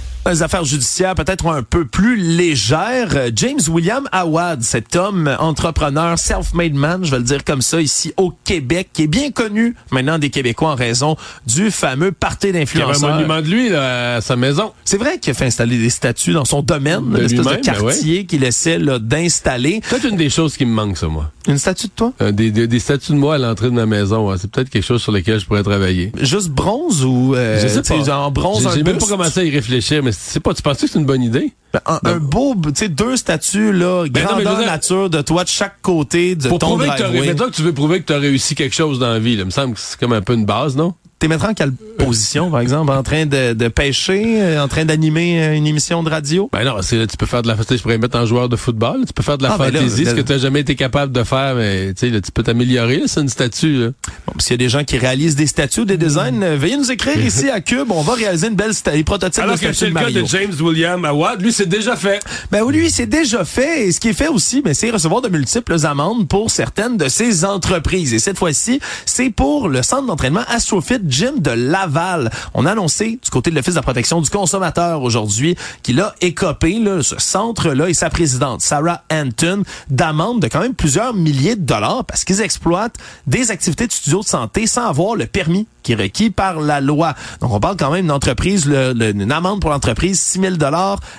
Les 0.29 0.43
affaires 0.43 0.63
judiciaires 0.63 1.15
peut-être 1.15 1.47
un 1.47 1.63
peu 1.63 1.83
plus 1.83 2.15
légères. 2.15 3.09
Euh, 3.15 3.31
James 3.35 3.59
William 3.69 4.07
Awad, 4.11 4.61
cet 4.61 4.95
homme 4.95 5.29
entrepreneur, 5.39 6.17
self-made 6.19 6.75
man, 6.75 7.03
je 7.03 7.09
vais 7.11 7.17
le 7.17 7.23
dire 7.23 7.43
comme 7.43 7.63
ça, 7.63 7.81
ici 7.81 8.13
au 8.17 8.31
Québec, 8.45 8.89
qui 8.93 9.03
est 9.03 9.07
bien 9.07 9.31
connu 9.31 9.75
maintenant 9.89 10.19
des 10.19 10.29
Québécois 10.29 10.69
en 10.69 10.75
raison 10.75 11.17
du 11.47 11.71
fameux 11.71 12.11
party 12.11 12.49
Il 12.49 12.55
y 12.55 12.57
avait 12.57 12.59
un 12.59 12.61
d'influenceurs. 12.61 13.15
monument 13.15 13.41
de 13.41 13.47
lui 13.47 13.69
là, 13.69 14.17
à 14.17 14.21
sa 14.21 14.35
maison. 14.35 14.71
C'est 14.85 14.97
vrai 14.97 15.17
qu'il 15.17 15.31
a 15.31 15.33
fait 15.33 15.45
installer 15.47 15.77
des 15.79 15.89
statues 15.89 16.33
dans 16.33 16.45
son 16.45 16.61
domaine, 16.61 17.13
l'espèce 17.17 17.39
de 17.39 17.43
ben 17.43 17.61
quartier 17.61 18.25
qu'il 18.25 18.43
essaie 18.43 18.77
d'installer. 18.77 19.81
Peut-être 19.89 20.05
une 20.07 20.17
des 20.17 20.29
choses 20.29 20.55
qui 20.55 20.65
me 20.65 20.73
manque, 20.73 20.97
ça, 20.97 21.07
moi. 21.07 21.31
Une 21.47 21.57
statue 21.57 21.87
de 21.87 21.93
toi? 21.95 22.13
Euh, 22.21 22.31
des, 22.31 22.51
des, 22.51 22.67
des 22.67 22.79
statues 22.79 23.13
de 23.13 23.17
moi 23.17 23.35
à 23.35 23.37
l'entrée 23.39 23.67
de 23.67 23.73
ma 23.73 23.87
maison. 23.87 24.29
ouais. 24.29 24.37
C'est 24.39 24.49
peut-être 24.51 24.69
quelque 24.69 24.85
chose 24.85 25.01
sur 25.01 25.11
lequel 25.11 25.39
je 25.39 25.45
pourrais 25.47 25.63
travailler. 25.63 26.11
Juste 26.21 26.49
bronze 26.49 27.03
ou 27.03 27.33
euh, 27.35 27.59
Je 27.59 27.67
sais 27.67 27.81
pas. 27.81 28.03
genre 28.03 28.31
bronze 28.31 28.69
J'ai 28.75 28.83
même 28.83 28.99
pas 28.99 29.07
commencé 29.07 29.39
à 29.39 29.43
y 29.43 29.49
réfléchir, 29.49 30.03
mais 30.03 30.10
c'est 30.11 30.39
pas. 30.39 30.53
Tu 30.53 30.61
penses 30.61 30.79
que 30.79 30.87
c'est 30.87 30.99
une 30.99 31.05
bonne 31.05 31.23
idée? 31.23 31.53
Ben, 31.73 31.79
un, 31.85 31.99
un 32.03 32.17
beau, 32.17 32.53
tu 32.65 32.71
sais, 32.75 32.89
deux 32.89 33.15
statues, 33.15 33.71
là, 33.71 34.05
Ben 34.09 34.23
non, 34.25 34.35
mais 34.37 34.43
grandeur 34.43 34.55
veux 34.57 34.63
dire- 34.63 34.71
nature 34.71 35.09
de 35.09 35.21
toi 35.21 35.43
de 35.43 35.49
chaque 35.49 35.81
côté 35.81 36.35
de 36.35 36.49
Pour 36.49 36.59
ton 36.59 36.67
prouver 36.67 36.89
que 36.89 37.45
que 37.49 37.55
tu 37.55 37.61
veux 37.61 37.73
prouver 37.73 38.01
que 38.01 38.07
tu 38.07 38.13
as 38.13 38.17
réussi 38.19 38.55
quelque 38.55 38.75
chose 38.75 38.99
dans 38.99 39.09
la 39.09 39.19
vie. 39.19 39.35
Là. 39.35 39.43
Il 39.43 39.45
me 39.45 39.51
semble 39.51 39.75
que 39.75 39.79
c'est 39.79 39.97
comme 39.99 40.11
un 40.13 40.21
peu 40.21 40.33
une 40.33 40.45
base, 40.45 40.75
non? 40.75 40.93
T'es 41.21 41.27
mettre 41.27 41.45
en 41.45 41.53
quelle 41.53 41.71
position, 41.99 42.49
par 42.49 42.61
exemple? 42.61 42.91
En 42.91 43.03
train 43.03 43.27
de, 43.27 43.53
de 43.53 43.67
pêcher? 43.67 44.41
euh, 44.41 44.63
En 44.63 44.67
train 44.67 44.85
d'animer 44.85 45.43
euh, 45.43 45.53
une 45.55 45.67
émission 45.67 46.01
de 46.01 46.09
radio? 46.09 46.49
Ben 46.51 46.63
non, 46.63 46.77
c'est 46.81 46.97
là, 46.97 47.05
tu 47.05 47.15
peux 47.15 47.27
faire 47.27 47.43
de 47.43 47.47
la 47.47 47.55
tu 47.55 47.61
sais, 47.63 47.77
je 47.77 47.83
pourrais 47.83 47.99
mettre 47.99 48.17
en 48.17 48.25
joueur 48.25 48.49
de 48.49 48.55
football, 48.55 49.01
tu 49.05 49.13
peux 49.13 49.21
faire 49.21 49.37
de 49.37 49.43
la 49.43 49.51
Ah, 49.53 49.57
ben 49.59 49.65
là, 49.65 49.81
fantaisie, 49.81 50.05
ce 50.07 50.15
que 50.15 50.21
tu 50.21 50.31
n'as 50.31 50.39
jamais 50.39 50.61
été 50.61 50.75
capable 50.75 51.11
de 51.11 51.23
faire, 51.23 51.53
mais 51.53 51.93
tu 51.93 52.07
sais, 52.07 52.09
là, 52.09 52.19
tu 52.21 52.31
peux 52.31 52.41
t'améliorer, 52.41 52.97
là, 53.01 53.03
c'est 53.05 53.21
une 53.21 53.29
statue. 53.29 53.77
Là. 53.83 53.87
Bon, 54.25 54.33
S'il 54.39 54.53
y 54.53 54.55
a 54.55 54.57
des 54.57 54.69
gens 54.69 54.83
qui 54.83 54.97
réalisent 54.97 55.35
des 55.35 55.45
statues 55.45 55.85
des 55.85 55.97
designs, 55.97 56.41
euh, 56.41 56.57
veuillez 56.57 56.77
nous 56.77 56.91
écrire 56.91 57.17
ici 57.23 57.51
à 57.51 57.61
Cube. 57.61 57.91
On 57.91 58.01
va 58.01 58.13
réaliser 58.15 58.47
une 58.47 58.55
belle 58.55 58.71
sta- 58.71 58.93
les 58.93 59.03
prototypes 59.03 59.43
Alors 59.43 59.57
de 59.57 59.61
que 59.61 59.73
c'est 59.73 59.89
le 59.89 59.93
cas 59.93 60.09
de 60.09 60.25
James 60.25 60.55
William 60.59 61.05
Awad, 61.05 61.39
lui, 61.39 61.53
c'est 61.53 61.69
déjà 61.69 61.95
fait. 61.95 62.19
Ben 62.51 62.63
oui, 62.63 62.73
lui, 62.73 62.89
c'est 62.89 63.05
déjà 63.05 63.45
fait. 63.45 63.85
Et 63.87 63.91
ce 63.91 63.99
qui 63.99 64.09
est 64.09 64.13
fait 64.13 64.27
aussi, 64.29 64.63
ben, 64.63 64.73
c'est 64.73 64.89
recevoir 64.89 65.21
de 65.21 65.29
multiples 65.29 65.85
amendes 65.85 66.27
pour 66.27 66.49
certaines 66.49 66.97
de 66.97 67.07
ses 67.09 67.45
entreprises. 67.45 68.11
Et 68.15 68.17
cette 68.19 68.39
fois-ci, 68.39 68.79
c'est 69.05 69.29
pour 69.29 69.69
le 69.69 69.83
centre 69.83 70.07
d'entraînement 70.07 70.41
Astrofit 70.47 70.97
Gym 71.11 71.39
de 71.39 71.51
Laval. 71.51 72.31
On 72.53 72.65
a 72.65 72.71
annoncé 72.71 73.19
du 73.21 73.29
côté 73.29 73.51
de 73.51 73.55
l'Office 73.55 73.73
de 73.73 73.79
la 73.79 73.83
protection 73.83 74.21
du 74.21 74.29
consommateur 74.29 75.03
aujourd'hui 75.03 75.55
qu'il 75.83 75.99
a 75.99 76.15
écopé 76.21 76.71
ce 77.01 77.19
centre-là 77.19 77.89
et 77.89 77.93
sa 77.93 78.09
présidente, 78.09 78.61
Sarah 78.61 79.03
Anton, 79.11 79.63
d'amendes 79.89 80.39
de 80.39 80.47
quand 80.47 80.61
même 80.61 80.73
plusieurs 80.73 81.13
milliers 81.13 81.55
de 81.55 81.63
dollars 81.63 82.05
parce 82.05 82.23
qu'ils 82.23 82.41
exploitent 82.41 82.97
des 83.27 83.51
activités 83.51 83.87
de 83.87 83.91
studio 83.91 84.21
de 84.21 84.25
santé 84.25 84.67
sans 84.67 84.87
avoir 84.87 85.15
le 85.15 85.25
permis 85.25 85.67
qui 85.83 85.93
est 85.93 85.95
requis 85.95 86.29
par 86.29 86.59
la 86.59 86.81
loi. 86.81 87.13
Donc, 87.39 87.51
on 87.51 87.59
parle 87.59 87.77
quand 87.77 87.91
même 87.91 88.03
d'une 88.03 88.11
entreprise, 88.11 88.65
une 88.65 89.31
amende 89.31 89.61
pour 89.61 89.69
l'entreprise, 89.69 90.19
6 90.19 90.39
000 90.39 90.55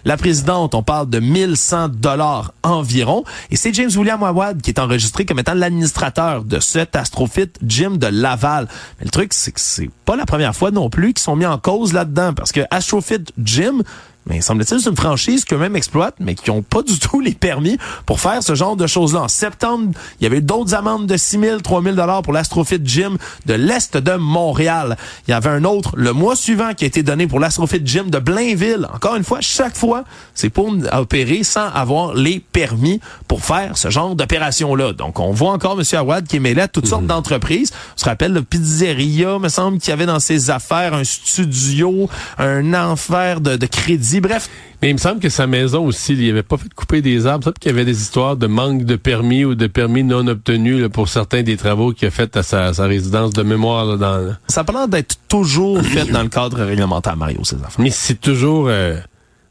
La 0.04 0.16
présidente, 0.16 0.74
on 0.74 0.82
parle 0.82 1.08
de 1.08 1.20
1100 1.20 1.88
dollars 1.88 2.52
environ. 2.62 3.24
Et 3.50 3.56
c'est 3.56 3.72
James 3.74 3.90
William 3.96 4.22
Awad 4.22 4.62
qui 4.62 4.70
est 4.70 4.78
enregistré 4.78 5.24
comme 5.24 5.38
étant 5.38 5.54
l'administrateur 5.54 6.44
de 6.44 6.60
cet 6.60 6.96
Astrofit 6.96 7.50
Gym 7.66 7.98
de 7.98 8.06
Laval. 8.06 8.68
Mais 8.98 9.04
le 9.06 9.10
truc, 9.10 9.32
c'est 9.32 9.52
que 9.52 9.60
c'est 9.60 9.90
pas 10.04 10.16
la 10.16 10.26
première 10.26 10.54
fois 10.54 10.70
non 10.70 10.90
plus 10.90 11.14
qu'ils 11.14 11.22
sont 11.22 11.36
mis 11.36 11.46
en 11.46 11.58
cause 11.58 11.92
là-dedans 11.92 12.34
parce 12.34 12.52
que 12.52 12.60
Astrofit 12.70 13.24
Gym, 13.42 13.82
mais 14.26 14.40
semble-t-il, 14.40 14.80
c'est 14.80 14.90
une 14.90 14.96
franchise 14.96 15.44
qu'eux-mêmes 15.44 15.74
exploitent, 15.74 16.16
mais 16.20 16.34
qui 16.34 16.50
n'ont 16.50 16.62
pas 16.62 16.82
du 16.82 16.98
tout 16.98 17.20
les 17.20 17.34
permis 17.34 17.76
pour 18.06 18.20
faire 18.20 18.42
ce 18.42 18.54
genre 18.54 18.76
de 18.76 18.86
choses-là. 18.86 19.22
En 19.22 19.28
septembre, 19.28 19.92
il 20.20 20.24
y 20.24 20.26
avait 20.26 20.40
d'autres 20.40 20.74
amendes 20.74 21.06
de 21.06 21.16
6 21.16 21.40
000, 21.40 21.60
3 21.60 21.82
000 21.82 21.96
dollars 21.96 22.22
pour 22.22 22.32
l'Astrofit 22.32 22.80
Gym 22.84 23.18
de 23.46 23.54
l'Est 23.54 23.96
de 23.96 24.14
Montréal. 24.14 24.96
Il 25.26 25.32
y 25.32 25.34
avait 25.34 25.50
un 25.50 25.64
autre 25.64 25.92
le 25.96 26.12
mois 26.12 26.36
suivant 26.36 26.72
qui 26.74 26.84
a 26.84 26.86
été 26.86 27.02
donné 27.02 27.26
pour 27.26 27.40
l'Astrofit 27.40 27.82
Gym 27.84 28.10
de 28.10 28.18
Blainville. 28.18 28.86
Encore 28.94 29.16
une 29.16 29.24
fois, 29.24 29.40
chaque 29.40 29.76
fois, 29.76 30.04
c'est 30.34 30.50
pour 30.50 30.72
opérer 30.92 31.42
sans 31.42 31.66
avoir 31.66 32.14
les 32.14 32.38
permis 32.38 33.00
pour 33.26 33.44
faire 33.44 33.76
ce 33.76 33.90
genre 33.90 34.14
d'opération-là. 34.14 34.92
Donc, 34.92 35.18
on 35.18 35.32
voit 35.32 35.52
encore 35.52 35.78
M. 35.78 35.84
Awad 35.98 36.26
qui 36.28 36.36
est 36.36 36.40
mêlé 36.40 36.62
à 36.62 36.68
toutes 36.68 36.86
sortes 36.86 37.06
d'entreprises. 37.06 37.72
On 37.96 38.00
se 38.00 38.04
rappelle 38.04 38.32
le 38.32 38.42
pizzeria, 38.42 39.38
me 39.38 39.48
semble, 39.48 39.78
qu'il 39.78 39.90
y 39.90 39.92
avait 39.92 40.06
dans 40.06 40.20
ses 40.20 40.50
affaires 40.50 40.94
un 40.94 41.04
studio, 41.04 42.08
un 42.38 42.72
enfer 42.74 43.40
de, 43.40 43.56
de 43.56 43.66
crédit. 43.66 44.11
Bref, 44.20 44.48
Mais 44.80 44.90
il 44.90 44.94
me 44.94 44.98
semble 44.98 45.20
que 45.20 45.28
sa 45.28 45.46
maison 45.46 45.86
aussi, 45.86 46.14
il 46.14 46.30
avait 46.30 46.42
pas 46.42 46.56
fait 46.56 46.72
couper 46.74 47.02
des 47.02 47.26
arbres. 47.26 47.44
Semble 47.44 47.58
qu'il 47.58 47.70
y 47.70 47.74
avait 47.74 47.84
des 47.84 48.00
histoires 48.00 48.36
de 48.36 48.46
manque 48.46 48.84
de 48.84 48.96
permis 48.96 49.44
ou 49.44 49.54
de 49.54 49.66
permis 49.66 50.04
non 50.04 50.26
obtenus 50.26 50.80
là, 50.80 50.88
pour 50.88 51.08
certains 51.08 51.42
des 51.42 51.56
travaux 51.56 51.92
qu'il 51.92 52.08
a 52.08 52.10
fait 52.10 52.36
à 52.36 52.42
sa, 52.42 52.72
sa 52.72 52.84
résidence 52.84 53.32
de 53.32 53.42
mémoire. 53.42 53.86
Là, 53.86 53.96
dans... 53.96 54.36
ça 54.48 54.64
a 54.66 54.86
d'être 54.86 55.16
toujours 55.28 55.82
fait 55.82 56.06
dans 56.06 56.22
le 56.22 56.28
cadre 56.28 56.62
réglementaire, 56.62 57.16
Mario, 57.16 57.44
ces 57.44 57.56
affaires. 57.56 57.70
Mais 57.78 57.90
c'est 57.90 58.20
toujours 58.20 58.66
euh, 58.68 58.96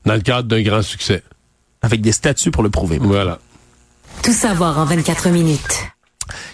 dans 0.05 0.15
le 0.15 0.21
cadre 0.21 0.47
d'un 0.47 0.61
grand 0.61 0.81
succès. 0.81 1.23
Avec 1.81 2.01
des 2.01 2.11
statuts 2.11 2.51
pour 2.51 2.63
le 2.63 2.69
prouver. 2.69 2.99
Voilà. 2.99 3.39
Tout 4.23 4.33
savoir 4.33 4.77
en 4.77 4.85
24 4.85 5.29
minutes. 5.29 5.91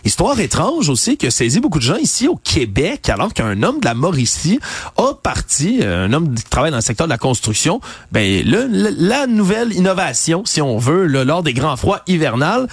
Histoire 0.03 0.39
étrange 0.39 0.89
aussi 0.89 1.17
qui 1.17 1.27
a 1.27 1.31
saisi 1.31 1.59
beaucoup 1.59 1.79
de 1.79 1.83
gens 1.83 1.97
ici 1.97 2.27
au 2.27 2.35
Québec, 2.35 3.09
alors 3.09 3.33
qu'un 3.33 3.61
homme 3.63 3.79
de 3.79 3.85
la 3.85 3.93
Mauricie 3.93 4.59
a 4.97 5.13
parti, 5.13 5.79
euh, 5.81 6.05
un 6.07 6.13
homme 6.13 6.33
qui 6.35 6.43
travaille 6.43 6.71
dans 6.71 6.77
le 6.77 6.81
secteur 6.81 7.07
de 7.07 7.11
la 7.11 7.17
construction, 7.17 7.81
ben 8.11 8.43
le- 8.45 8.67
le- 8.67 8.95
la 8.97 9.27
nouvelle 9.27 9.73
innovation, 9.73 10.43
si 10.45 10.61
on 10.61 10.77
veut, 10.77 11.05
là, 11.07 11.23
lors 11.23 11.43
des 11.43 11.53
grands 11.53 11.77
froids 11.77 12.01
hivernales, 12.07 12.67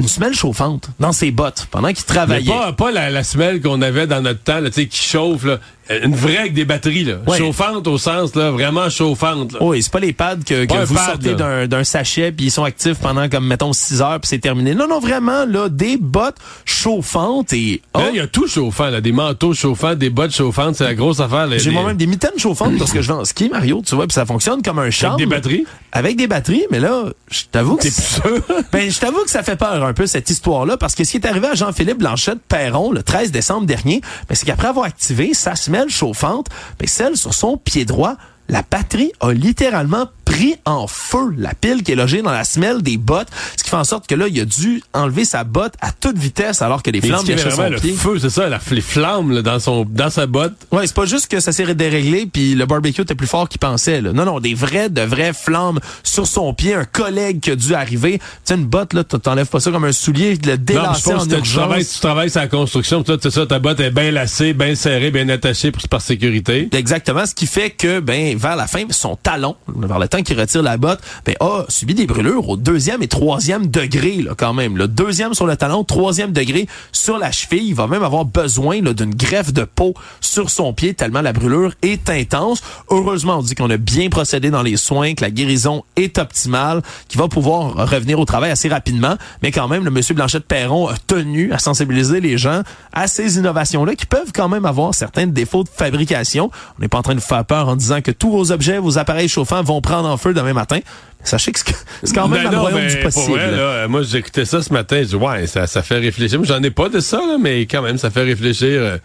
une 0.00 0.08
semelle 0.08 0.34
chauffante 0.34 0.88
dans 0.98 1.12
ses 1.12 1.30
bottes 1.30 1.68
pendant 1.70 1.88
qu'il 1.88 2.04
Mais 2.08 2.14
travaillait. 2.14 2.52
pas, 2.52 2.72
pas 2.72 2.90
la, 2.90 3.10
la 3.10 3.22
semelle 3.22 3.62
qu'on 3.62 3.80
avait 3.80 4.08
dans 4.08 4.20
notre 4.20 4.42
temps, 4.42 4.58
là, 4.58 4.68
tu 4.68 4.82
sais, 4.82 4.86
qui 4.88 5.00
chauffe. 5.00 5.44
Là. 5.44 5.58
Une 5.90 6.14
vraie 6.14 6.38
avec 6.38 6.54
des 6.54 6.64
batteries, 6.64 7.04
là. 7.04 7.16
Ouais. 7.26 7.38
Chauffante 7.38 7.86
au 7.86 7.98
sens, 7.98 8.34
là, 8.34 8.50
vraiment 8.50 8.88
chauffante. 8.88 9.52
Là. 9.52 9.58
Oui, 9.62 9.82
c'est 9.82 9.92
pas 9.92 10.00
les 10.00 10.12
pads 10.12 10.36
que, 10.46 10.64
que 10.64 10.84
vous 10.84 10.94
pad, 10.94 11.04
sortez 11.04 11.34
d'un, 11.34 11.66
d'un 11.66 11.84
sachet 11.84 12.32
puis 12.32 12.46
ils 12.46 12.50
sont 12.50 12.64
actifs 12.64 12.98
pendant 12.98 13.28
comme 13.28 13.46
mettons 13.46 13.72
6 13.72 14.02
heures 14.02 14.20
puis 14.20 14.28
c'est 14.28 14.38
terminé. 14.38 14.74
Non 14.74 14.88
non 14.88 15.00
vraiment 15.00 15.44
là 15.44 15.68
des 15.68 15.96
bottes 15.96 16.36
chauffantes 16.64 17.52
et 17.52 17.82
oh, 17.94 17.98
Là, 17.98 18.10
il 18.10 18.16
y 18.16 18.20
a 18.20 18.26
tout 18.26 18.46
chauffant, 18.46 18.88
là. 18.90 19.00
Des 19.00 19.12
manteaux 19.12 19.54
chauffants, 19.54 19.94
des 19.94 20.10
bottes 20.10 20.34
chauffantes, 20.34 20.76
c'est 20.76 20.84
la 20.84 20.94
grosse 20.94 21.20
affaire. 21.20 21.46
là. 21.46 21.58
j'ai 21.58 21.70
moi-même 21.70 21.96
des 21.96 22.06
mitaines 22.06 22.38
chauffantes 22.38 22.78
parce 22.78 22.92
que 22.92 23.02
je 23.02 23.08
vais 23.08 23.18
en 23.18 23.24
ski 23.24 23.48
Mario, 23.48 23.82
tu 23.84 23.94
vois, 23.94 24.06
puis 24.06 24.14
ça 24.14 24.26
fonctionne 24.26 24.62
comme 24.62 24.78
un 24.78 24.90
champ. 24.90 25.14
Avec 25.14 25.18
des 25.18 25.26
batteries? 25.26 25.66
Avec 25.92 26.16
des 26.16 26.26
batteries, 26.26 26.66
mais 26.70 26.80
là, 26.80 27.04
je 27.30 27.42
t'avoue 27.50 27.76
que 27.76 27.88
sûr? 27.90 28.22
Ben, 28.72 28.90
je 28.90 28.98
t'avoue 28.98 29.22
que 29.22 29.30
ça 29.30 29.42
fait 29.42 29.56
peur 29.56 29.84
un 29.84 29.92
peu 29.92 30.06
cette 30.06 30.28
histoire-là, 30.30 30.76
parce 30.76 30.94
que 30.94 31.04
ce 31.04 31.12
qui 31.12 31.16
est 31.18 31.26
arrivé 31.26 31.46
à 31.48 31.54
Jean-Philippe 31.54 31.98
Blanchette 31.98 32.40
Perron 32.48 32.90
le 32.90 33.02
13 33.02 33.30
décembre 33.30 33.66
dernier, 33.66 34.00
ben, 34.28 34.34
c'est 34.34 34.46
qu'après 34.46 34.68
avoir 34.68 34.86
activé 34.86 35.34
sa 35.34 35.54
semelle 35.74 35.90
chauffante, 35.90 36.48
ben, 36.78 36.86
celle 36.86 37.16
sur 37.16 37.34
son 37.34 37.56
pied 37.56 37.84
droit, 37.84 38.16
la 38.48 38.62
batterie 38.68 39.12
a 39.20 39.32
littéralement 39.32 40.08
pris 40.24 40.56
en 40.64 40.86
feu 40.86 41.34
la 41.36 41.54
pile 41.54 41.82
qui 41.82 41.92
est 41.92 41.96
logée 41.96 42.22
dans 42.22 42.32
la 42.32 42.44
semelle 42.44 42.82
des 42.82 42.96
bottes, 42.96 43.28
ce 43.56 43.62
qui 43.62 43.70
fait 43.70 43.76
en 43.76 43.84
sorte 43.84 44.06
que 44.06 44.14
là, 44.14 44.26
il 44.26 44.40
a 44.40 44.44
dû 44.44 44.82
enlever 44.92 45.24
sa 45.24 45.44
botte 45.44 45.74
à 45.80 45.92
toute 45.92 46.18
vitesse 46.18 46.62
alors 46.62 46.82
que 46.82 46.90
les 46.90 47.00
Mais 47.00 47.08
flammes 47.08 47.24
gâchaient 47.24 47.50
son 47.50 47.68
le 47.68 47.76
pied. 47.76 47.92
feu, 47.92 48.18
c'est 48.18 48.30
ça, 48.30 48.48
la, 48.48 48.58
les 48.70 48.80
flammes 48.80 49.32
là, 49.32 49.42
dans 49.42 49.58
son 49.58 49.84
dans 49.88 50.10
sa 50.10 50.26
botte? 50.26 50.54
Ouais, 50.72 50.86
c'est 50.86 50.94
pas 50.96 51.04
juste 51.04 51.30
que 51.30 51.40
ça 51.40 51.52
s'est 51.52 51.74
déréglé 51.74 52.26
puis 52.26 52.54
le 52.54 52.66
barbecue 52.66 53.02
était 53.02 53.14
plus 53.14 53.26
fort 53.26 53.48
qu'il 53.48 53.58
pensait. 53.58 54.00
Là. 54.00 54.12
Non, 54.12 54.24
non, 54.24 54.40
des 54.40 54.54
vrais, 54.54 54.88
de 54.88 55.02
vraies 55.02 55.32
flammes 55.32 55.80
sur 56.02 56.26
son 56.26 56.52
pied. 56.54 56.74
Un 56.74 56.84
collègue 56.84 57.40
qui 57.40 57.50
a 57.50 57.56
dû 57.56 57.74
arriver. 57.74 58.18
Tu 58.18 58.24
sais, 58.44 58.54
une 58.54 58.66
botte, 58.66 58.92
là, 58.92 59.04
t'enlèves 59.04 59.46
pas 59.46 59.60
ça 59.60 59.70
comme 59.70 59.84
un 59.84 59.92
soulier, 59.92 60.36
de 60.36 60.50
le 60.50 60.56
Non, 60.56 60.58
je 60.58 60.64
délasser 60.64 61.10
pense 61.12 61.22
en 61.22 61.26
que 61.26 61.34
tu 61.36 61.52
travailles, 61.52 61.86
tu 61.86 62.00
travailles 62.00 62.30
sur 62.30 62.40
la 62.40 62.48
construction, 62.48 63.02
toi, 63.02 63.16
c'est 63.20 63.30
ça, 63.30 63.46
ta 63.46 63.58
botte 63.58 63.80
est 63.80 63.90
bien 63.90 64.10
lacée, 64.10 64.52
bien 64.52 64.74
serrée, 64.74 65.10
bien 65.10 65.28
attachée 65.28 65.70
pour, 65.70 65.86
par 65.88 66.00
sécurité. 66.00 66.68
Exactement, 66.72 67.26
ce 67.26 67.34
qui 67.34 67.46
fait 67.46 67.70
que 67.70 68.00
ben 68.00 68.33
vers 68.34 68.56
la 68.56 68.66
fin, 68.66 68.84
son 68.90 69.16
talon, 69.16 69.56
vers 69.68 69.98
le 69.98 70.08
temps 70.08 70.22
qu'il 70.22 70.38
retire 70.38 70.62
la 70.62 70.76
botte, 70.76 71.00
ben 71.24 71.34
a 71.40 71.64
subi 71.68 71.94
des 71.94 72.06
brûlures 72.06 72.48
au 72.48 72.56
deuxième 72.56 73.02
et 73.02 73.08
troisième 73.08 73.66
degré 73.66 74.22
là 74.22 74.32
quand 74.36 74.52
même. 74.52 74.76
Le 74.76 74.88
deuxième 74.88 75.34
sur 75.34 75.46
le 75.46 75.56
talon, 75.56 75.84
troisième 75.84 76.32
degré 76.32 76.66
sur 76.92 77.18
la 77.18 77.32
cheville. 77.32 77.68
Il 77.68 77.74
va 77.74 77.86
même 77.86 78.02
avoir 78.02 78.24
besoin 78.24 78.80
d'une 78.80 79.14
greffe 79.14 79.52
de 79.52 79.64
peau 79.64 79.94
sur 80.20 80.50
son 80.50 80.72
pied 80.72 80.94
tellement 80.94 81.22
la 81.22 81.32
brûlure 81.32 81.72
est 81.82 82.08
intense. 82.10 82.62
Heureusement, 82.90 83.38
on 83.38 83.42
dit 83.42 83.54
qu'on 83.54 83.70
a 83.70 83.76
bien 83.76 84.08
procédé 84.08 84.50
dans 84.50 84.62
les 84.62 84.76
soins, 84.76 85.14
que 85.14 85.22
la 85.22 85.30
guérison 85.30 85.84
est 85.96 86.18
optimale, 86.18 86.82
qu'il 87.08 87.20
va 87.20 87.28
pouvoir 87.28 87.74
revenir 87.90 88.18
au 88.18 88.24
travail 88.24 88.50
assez 88.50 88.68
rapidement. 88.68 89.16
Mais 89.42 89.50
quand 89.50 89.68
même, 89.68 89.84
le 89.84 89.90
monsieur 89.90 90.14
Blanchette 90.14 90.46
Perron 90.46 90.88
a 90.88 90.96
tenu 91.06 91.52
à 91.52 91.58
sensibiliser 91.58 92.20
les 92.20 92.38
gens 92.38 92.62
à 92.92 93.06
ces 93.06 93.38
innovations-là 93.38 93.94
qui 93.94 94.06
peuvent 94.06 94.32
quand 94.34 94.48
même 94.48 94.64
avoir 94.64 94.94
certains 94.94 95.26
défauts 95.26 95.64
de 95.64 95.68
fabrication. 95.68 96.50
On 96.78 96.82
n'est 96.82 96.88
pas 96.88 96.98
en 96.98 97.02
train 97.02 97.14
de 97.14 97.20
faire 97.20 97.44
peur 97.44 97.68
en 97.68 97.76
disant 97.76 98.00
que 98.00 98.10
tous 98.24 98.30
vos 98.30 98.52
objets, 98.52 98.78
vos 98.78 98.96
appareils 98.96 99.28
chauffants 99.28 99.62
vont 99.62 99.82
prendre 99.82 100.08
en 100.08 100.16
feu 100.16 100.32
demain 100.32 100.54
matin. 100.54 100.78
Sachez 101.24 101.52
que 101.52 101.60
c'est 102.02 102.14
quand 102.14 102.26
même 102.26 102.44
Ben 102.44 102.50
le 102.52 102.58
royaume 102.58 102.80
ben, 102.80 102.88
du 102.88 102.94
pour 102.96 103.04
possible. 103.12 103.32
vrai, 103.38 103.50
là, 103.50 103.86
moi, 103.86 104.02
j'écoutais 104.02 104.46
ça 104.46 104.62
ce 104.62 104.72
matin, 104.72 104.96
je 105.02 105.08
dis, 105.08 105.14
ouais, 105.14 105.46
ça, 105.46 105.66
ça 105.66 105.82
fait 105.82 105.98
réfléchir. 105.98 106.42
J'en 106.42 106.62
ai 106.62 106.70
pas 106.70 106.88
de 106.88 107.00
ça, 107.00 107.18
là, 107.18 107.36
mais 107.38 107.60
quand 107.66 107.82
même, 107.82 107.98
ça 107.98 108.10
fait 108.10 108.22
réfléchir. 108.22 108.80
euh, 108.80 108.96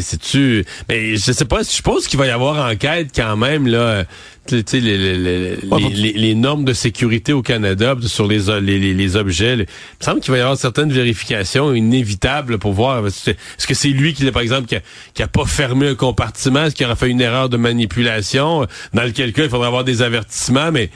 c'est-. 0.00 0.64
Mais 0.88 1.16
je 1.16 1.32
sais 1.32 1.44
pas, 1.44 1.62
je 1.62 1.68
suppose 1.68 2.06
qu'il 2.08 2.18
va 2.18 2.26
y 2.26 2.30
avoir 2.30 2.70
enquête 2.70 3.08
quand 3.14 3.36
même, 3.36 3.66
là, 3.66 4.04
tu 4.46 4.62
sais, 4.66 4.80
les, 4.80 4.96
les, 4.98 5.16
les, 5.18 5.50
Ouais, 5.50 5.56
les- 5.62 5.66
bon. 5.68 5.78
les- 5.92 6.12
les 6.14 6.34
normes 6.34 6.64
de 6.64 6.72
sécurité 6.72 7.32
au 7.32 7.42
Canada 7.42 7.94
sur 8.06 8.26
les, 8.26 8.48
objets. 9.16 9.56
là. 9.56 9.62
Il 9.64 9.96
me 10.00 10.04
semble 10.04 10.20
qu'il 10.20 10.32
va 10.32 10.38
y 10.38 10.40
avoir 10.40 10.56
certaines 10.56 10.92
vérifications 10.92 11.72
inévitables 11.74 12.58
pour 12.58 12.72
voir. 12.72 13.06
Est-ce 13.06 13.26
que- 13.26 13.30
est-ce 13.36 13.66
que 13.66 13.74
c'est 13.74 13.88
lui 13.88 14.14
qui, 14.14 14.24
par 14.30 14.42
exemple, 14.42 14.66
qui 14.66 14.76
a, 14.76 14.80
qui 15.14 15.22
a 15.22 15.28
pas 15.28 15.44
fermé 15.44 15.88
un 15.88 15.94
compartiment? 15.94 16.64
Est-ce 16.64 16.74
qu'il 16.74 16.86
aura 16.86 16.96
fait 16.96 17.08
une 17.10 17.20
erreur 17.20 17.48
de 17.48 17.56
manipulation? 17.56 18.66
Dans 18.94 19.02
lequel 19.04 19.32
cas, 19.32 19.44
il 19.44 19.50
faudra 19.50 19.66
avoir 19.66 19.84
des 19.84 20.02
avertissements, 20.02 20.72
mais... 20.72 20.90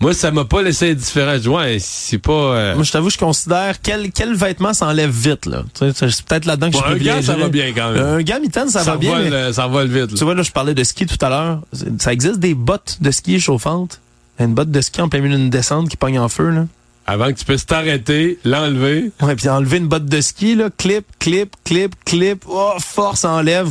Moi, 0.00 0.14
ça 0.14 0.30
m'a 0.30 0.46
pas 0.46 0.62
laissé 0.62 0.92
indifférent. 0.92 1.34
Je 1.34 1.38
dis, 1.40 1.48
ouais, 1.48 1.76
c'est 1.78 2.16
pas... 2.18 2.32
euh, 2.32 2.74
Moi, 2.74 2.84
je 2.84 2.90
t'avoue, 2.92 3.10
je 3.10 3.18
considère 3.18 3.82
quel, 3.82 4.10
quel 4.12 4.34
vêtement 4.34 4.72
s'enlève 4.72 5.10
vite. 5.10 5.44
là. 5.44 5.62
Tu 5.78 5.92
sais, 5.92 6.10
C'est 6.10 6.24
peut-être 6.24 6.46
là-dedans 6.46 6.68
que 6.70 6.72
Bon, 6.76 6.80
je 6.80 6.86
un 6.86 6.92
peux 6.96 7.04
gars, 7.04 7.22
ça 7.22 7.36
va 7.36 7.48
bien 7.48 7.72
quand 7.74 7.90
même. 7.92 8.02
Un 8.02 8.22
gars 8.22 8.38
mitaine, 8.40 8.68
ça, 8.70 8.80
ça 8.82 8.92
va 8.92 8.96
bien. 8.96 9.10
vole, 9.14 9.24
mais- 9.24 9.32
euh, 9.32 9.52
ça 9.52 9.66
vole 9.66 9.88
vite. 9.88 10.10
là. 10.12 10.16
Tu 10.18 10.24
vois, 10.24 10.34
là, 10.34 10.42
je 10.42 10.50
parlais 10.52 10.72
de 10.74 10.82
ski 10.84 11.04
tout 11.04 11.22
à 11.24 11.28
l'heure. 11.28 11.60
Ça 11.98 12.12
existe 12.14 12.38
des 12.38 12.54
bottes 12.54 12.96
de 13.02 13.10
ski 13.10 13.38
chauffantes? 13.40 14.00
Une 14.38 14.54
botte 14.54 14.70
de 14.70 14.80
ski 14.80 15.02
en 15.02 15.10
plein 15.10 15.20
milieu 15.20 15.36
d'une 15.36 15.50
descente 15.50 15.90
qui 15.90 15.98
pogne 15.98 16.18
en 16.18 16.30
feu, 16.30 16.48
là. 16.48 16.64
Avant 17.06 17.26
que 17.26 17.32
tu 17.38 17.44
puisses 17.44 17.66
t'arrêter, 17.66 18.38
l'enlever. 18.44 19.10
Ouais, 19.20 19.34
puis 19.36 19.48
enlever 19.50 19.76
une 19.78 19.88
botte 19.88 20.06
de 20.06 20.20
ski, 20.22 20.54
là, 20.54 20.70
clip, 20.74 21.04
clip, 21.18 21.56
clip, 21.64 21.94
clip, 22.06 22.44
oh, 22.48 22.72
force, 22.78 23.24
enlève. 23.26 23.68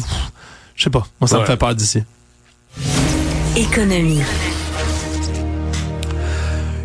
Je 0.76 0.84
sais 0.84 0.90
pas. 0.92 1.08
Moi, 1.20 1.28
ça 1.28 1.40
me 1.40 1.46
fait 1.46 1.58
peur 1.58 1.74
d'ici. 1.74 2.04
Économie. 3.56 4.22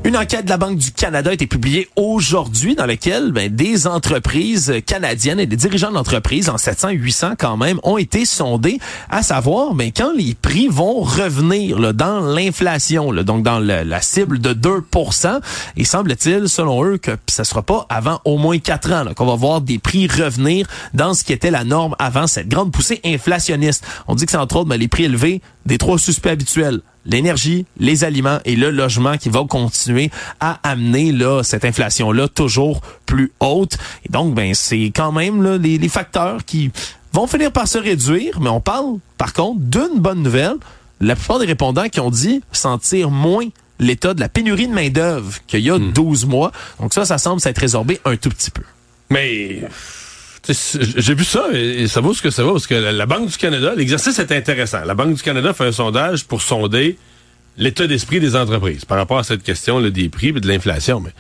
Une 0.07 0.19
enquête 0.19 0.45
de 0.45 0.51
la 0.51 0.59
Banque 0.59 0.77
du 0.77 0.93
Canada 0.93 1.31
a 1.31 1.33
été 1.33 1.47
publiée 1.47 1.89
aujourd'hui 1.97 2.75
dans 2.75 2.85
laquelle 2.85 3.33
ben, 3.33 3.49
des 3.49 3.87
entreprises 3.87 4.71
canadiennes 4.85 5.41
et 5.41 5.47
des 5.47 5.57
dirigeants 5.57 5.93
d'entreprises 5.93 6.51
en 6.51 6.59
700, 6.59 6.91
800 6.91 7.31
quand 7.39 7.57
même 7.57 7.81
ont 7.85 7.97
été 7.97 8.27
sondés 8.27 8.79
à 9.09 9.23
savoir 9.23 9.73
ben, 9.73 9.91
quand 9.97 10.13
les 10.15 10.35
prix 10.35 10.69
vont 10.69 11.01
revenir 11.01 11.95
dans 11.95 12.21
l'inflation, 12.21 13.15
donc 13.15 13.45
dans 13.45 13.59
la 13.59 14.01
cible 14.03 14.41
de 14.41 14.53
2% 14.53 15.41
Et 15.79 15.85
semble-t-il, 15.85 16.51
selon 16.51 16.85
eux, 16.85 16.99
que 16.99 17.13
ça 17.27 17.45
sera 17.45 17.63
pas 17.63 17.87
avant 17.89 18.21
au 18.27 18.37
moins 18.37 18.59
4 18.59 18.93
ans 18.93 19.05
qu'on 19.17 19.25
va 19.25 19.37
voir 19.37 19.63
des 19.63 19.79
prix 19.79 20.07
revenir 20.07 20.67
dans 20.93 21.15
ce 21.15 21.25
qui 21.25 21.33
était 21.33 21.51
la 21.51 21.65
norme 21.65 21.97
avant 21.99 22.27
cette 22.27 22.49
grande 22.49 22.73
poussée 22.73 23.01
inflationniste. 23.07 23.87
On 24.07 24.15
dit 24.15 24.27
que 24.27 24.33
c'est 24.33 24.37
entre 24.37 24.57
autres 24.57 24.69
ben, 24.69 24.79
les 24.79 24.89
prix 24.89 25.05
élevés 25.05 25.41
des 25.67 25.79
trois 25.79 25.99
suspects 25.99 26.31
habituels 26.31 26.81
l'énergie, 27.07 27.67
les 27.79 28.05
aliments 28.05 28.39
et 28.45 28.57
le 28.57 28.71
logement 28.71 29.17
qui 29.17 29.29
vont 29.29 29.47
continuer 29.47 30.11
à 30.41 30.59
amener 30.63 31.13
là 31.13 31.43
cette 31.43 31.65
inflation 31.65 32.13
là 32.13 32.29
toujours 32.29 32.81
plus 33.07 33.33
haute. 33.41 33.77
Et 34.07 34.13
donc 34.13 34.35
ben 34.35 34.55
c'est 34.55 34.91
quand 34.95 35.13
même 35.13 35.43
là 35.43 35.59
les, 35.59 35.79
les 35.79 35.89
facteurs 35.89 36.45
qui 36.45 36.71
vont 37.13 37.27
finir 37.27 37.53
par 37.53 37.69
se 37.69 37.79
réduire, 37.79 38.41
mais 38.41 38.49
on 38.49 38.61
parle 38.61 38.97
par 39.19 39.33
contre 39.33 39.61
d'une 39.61 40.01
bonne 40.01 40.23
nouvelle. 40.23 40.57
La 41.01 41.17
plupart 41.17 41.39
des 41.39 41.47
répondants 41.47 41.89
qui 41.89 42.01
ont 42.01 42.11
dit 42.11 42.41
sentir 42.53 43.11
moins 43.11 43.47
l'état 43.79 44.15
de 44.15 44.21
la 44.21 44.29
pénurie 44.29 44.69
de 44.69 44.73
main-d'œuvre 44.73 45.39
qu'il 45.47 45.61
y 45.61 45.71
a 45.71 45.79
12 45.79 46.27
mois. 46.27 46.53
Donc 46.81 46.95
ça 46.95 47.05
ça 47.05 47.19
semble 47.19 47.41
s'être 47.41 47.59
résorbé 47.59 48.01
un 48.05 48.17
tout 48.17 48.31
petit 48.31 48.51
peu. 48.51 48.63
Mais 49.11 49.63
j'ai 50.49 51.15
vu 51.15 51.25
ça 51.25 51.47
et 51.53 51.87
ça 51.87 52.01
vaut 52.01 52.13
ce 52.13 52.21
que 52.21 52.31
ça 52.31 52.43
vaut 52.43 52.53
parce 52.53 52.67
que 52.67 52.75
la, 52.75 53.07
Banque 53.07 53.31
du 53.31 53.37
Canada, 53.37 53.73
l'exercice 53.75 54.19
est 54.19 54.33
intéressant. 54.33 54.85
La 54.85 54.95
Banque 54.95 55.15
du 55.15 55.23
Canada 55.23 55.55
fait 55.55 55.65
un 55.65 55.73
sondage 55.73 56.25
pour 56.25 56.43
sonder 56.43 56.99
l'état 57.57 57.87
d'esprit 57.87 58.21
des 58.21 58.37
entreprises 58.37 58.85
par 58.85 58.99
rapport 58.99 59.19
à 59.19 59.25
cette 59.25 59.43
question 59.43 59.79
là, 59.79 59.91
des 59.91 60.09
prix 60.09 60.29
et 60.29 60.33
de 60.33 60.47
l'inflation. 60.47 61.01
Mais 61.01 61.13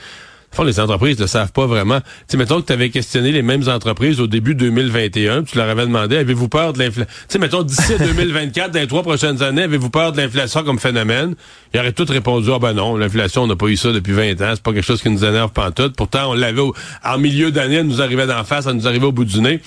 fond, 0.54 0.62
les 0.64 0.80
entreprises 0.80 1.18
ne 1.18 1.26
savent 1.26 1.52
pas 1.52 1.66
vraiment. 1.66 2.00
Tu 2.00 2.06
sais, 2.28 2.36
mettons 2.36 2.60
que 2.60 2.66
tu 2.66 2.72
avais 2.72 2.90
questionné 2.90 3.32
les 3.32 3.42
mêmes 3.42 3.68
entreprises 3.68 4.20
au 4.20 4.26
début 4.26 4.54
2021, 4.54 5.42
tu 5.44 5.56
leur 5.58 5.68
avais 5.68 5.82
demandé, 5.86 6.16
avez-vous 6.16 6.48
peur 6.48 6.72
de 6.72 6.78
l'inflation? 6.78 7.06
Tu 7.06 7.32
sais, 7.32 7.38
mettons, 7.38 7.62
d'ici 7.62 7.94
à 7.94 7.98
2024, 7.98 8.70
dans 8.72 8.80
les 8.80 8.86
trois 8.86 9.02
prochaines 9.02 9.42
années, 9.42 9.62
avez-vous 9.64 9.90
peur 9.90 10.12
de 10.12 10.20
l'inflation 10.20 10.62
comme 10.64 10.78
phénomène? 10.78 11.34
Ils 11.72 11.80
auraient 11.80 11.92
tous 11.92 12.10
répondu, 12.10 12.50
ah 12.54 12.58
ben 12.58 12.72
non, 12.72 12.96
l'inflation, 12.96 13.42
on 13.42 13.46
n'a 13.46 13.56
pas 13.56 13.66
eu 13.66 13.76
ça 13.76 13.92
depuis 13.92 14.12
20 14.12 14.40
ans, 14.42 14.52
c'est 14.54 14.62
pas 14.62 14.72
quelque 14.72 14.86
chose 14.86 15.02
qui 15.02 15.10
nous 15.10 15.24
énerve 15.24 15.50
pantoute. 15.50 15.96
Pourtant, 15.96 16.30
on 16.30 16.34
l'avait 16.34 16.60
au- 16.60 16.74
en 17.04 17.18
milieu 17.18 17.50
d'année, 17.50 17.76
elle 17.76 17.86
nous 17.86 18.00
arrivait 18.00 18.26
d'en 18.26 18.44
face, 18.44 18.66
elle 18.66 18.74
nous 18.76 18.86
arrivait 18.86 19.06
au 19.06 19.12
bout 19.12 19.24
du 19.24 19.40
nez. 19.40 19.60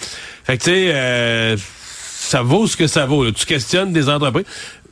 Fait 0.46 0.58
que, 0.58 0.64
tu 0.64 0.70
sais, 0.72 0.92
euh, 0.94 1.58
ça 2.20 2.42
vaut 2.42 2.68
ce 2.68 2.76
que 2.78 2.88
ça 2.88 3.06
vaut. 3.06 3.24
là. 3.26 3.32
Tu 3.32 3.46
questionnes 3.46 3.94
des 3.94 4.10
entreprises. 4.10 4.46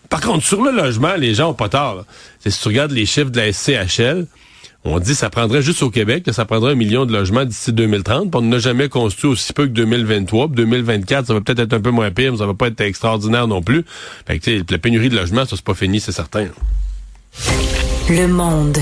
Par 0.10 0.22
contre, 0.22 0.46
sur 0.46 0.62
le 0.64 0.72
logement, 0.72 1.16
les 1.18 1.34
gens 1.34 1.50
ont 1.50 1.54
pas 1.56 1.68
tort. 1.70 2.06
Si 2.46 2.60
tu 2.62 2.68
regardes 2.68 2.92
les 2.92 3.06
chiffres 3.08 3.32
de 3.32 3.40
la 3.40 3.48
SCHL, 3.52 4.28
on 4.86 5.00
dit 5.00 5.16
ça 5.16 5.30
prendrait 5.30 5.62
juste 5.62 5.82
au 5.84 5.90
Québec, 5.90 6.24
que 6.24 6.32
ça 6.32 6.46
prendrait 6.46 6.74
un 6.74 6.76
million 6.76 7.06
de 7.06 7.12
logements 7.12 7.44
d'ici 7.44 7.74
2030. 7.74 8.32
puis 8.32 8.40
On 8.40 8.44
n'a 8.44 8.60
jamais 8.60 8.88
construit 8.88 9.32
aussi 9.32 9.52
peu 9.52 9.64
que 9.66 9.72
2023. 9.72 10.48
Puis 10.48 10.56
2024, 10.58 11.28
ça 11.28 11.34
va 11.34 11.42
peut-être 11.42 11.60
être 11.60 11.74
un 11.74 11.82
peu 11.82 11.92
moins 11.92 12.12
pire, 12.12 12.32
mais 12.32 12.38
ça 12.38 12.46
va 12.46 12.54
pas 12.54 12.68
être 12.68 12.82
extraordinaire 12.82 13.48
non 13.48 13.62
plus. 13.62 13.84
La 14.28 14.78
pénurie 14.78 15.10
de 15.10 15.16
logements, 15.16 15.46
ça, 15.46 15.56
c'est 15.56 15.66
pas 15.66 15.74
fini, 15.74 16.00
c'est 16.00 16.12
certain. 16.12 16.48
Le 18.10 18.28
monde. 18.28 18.78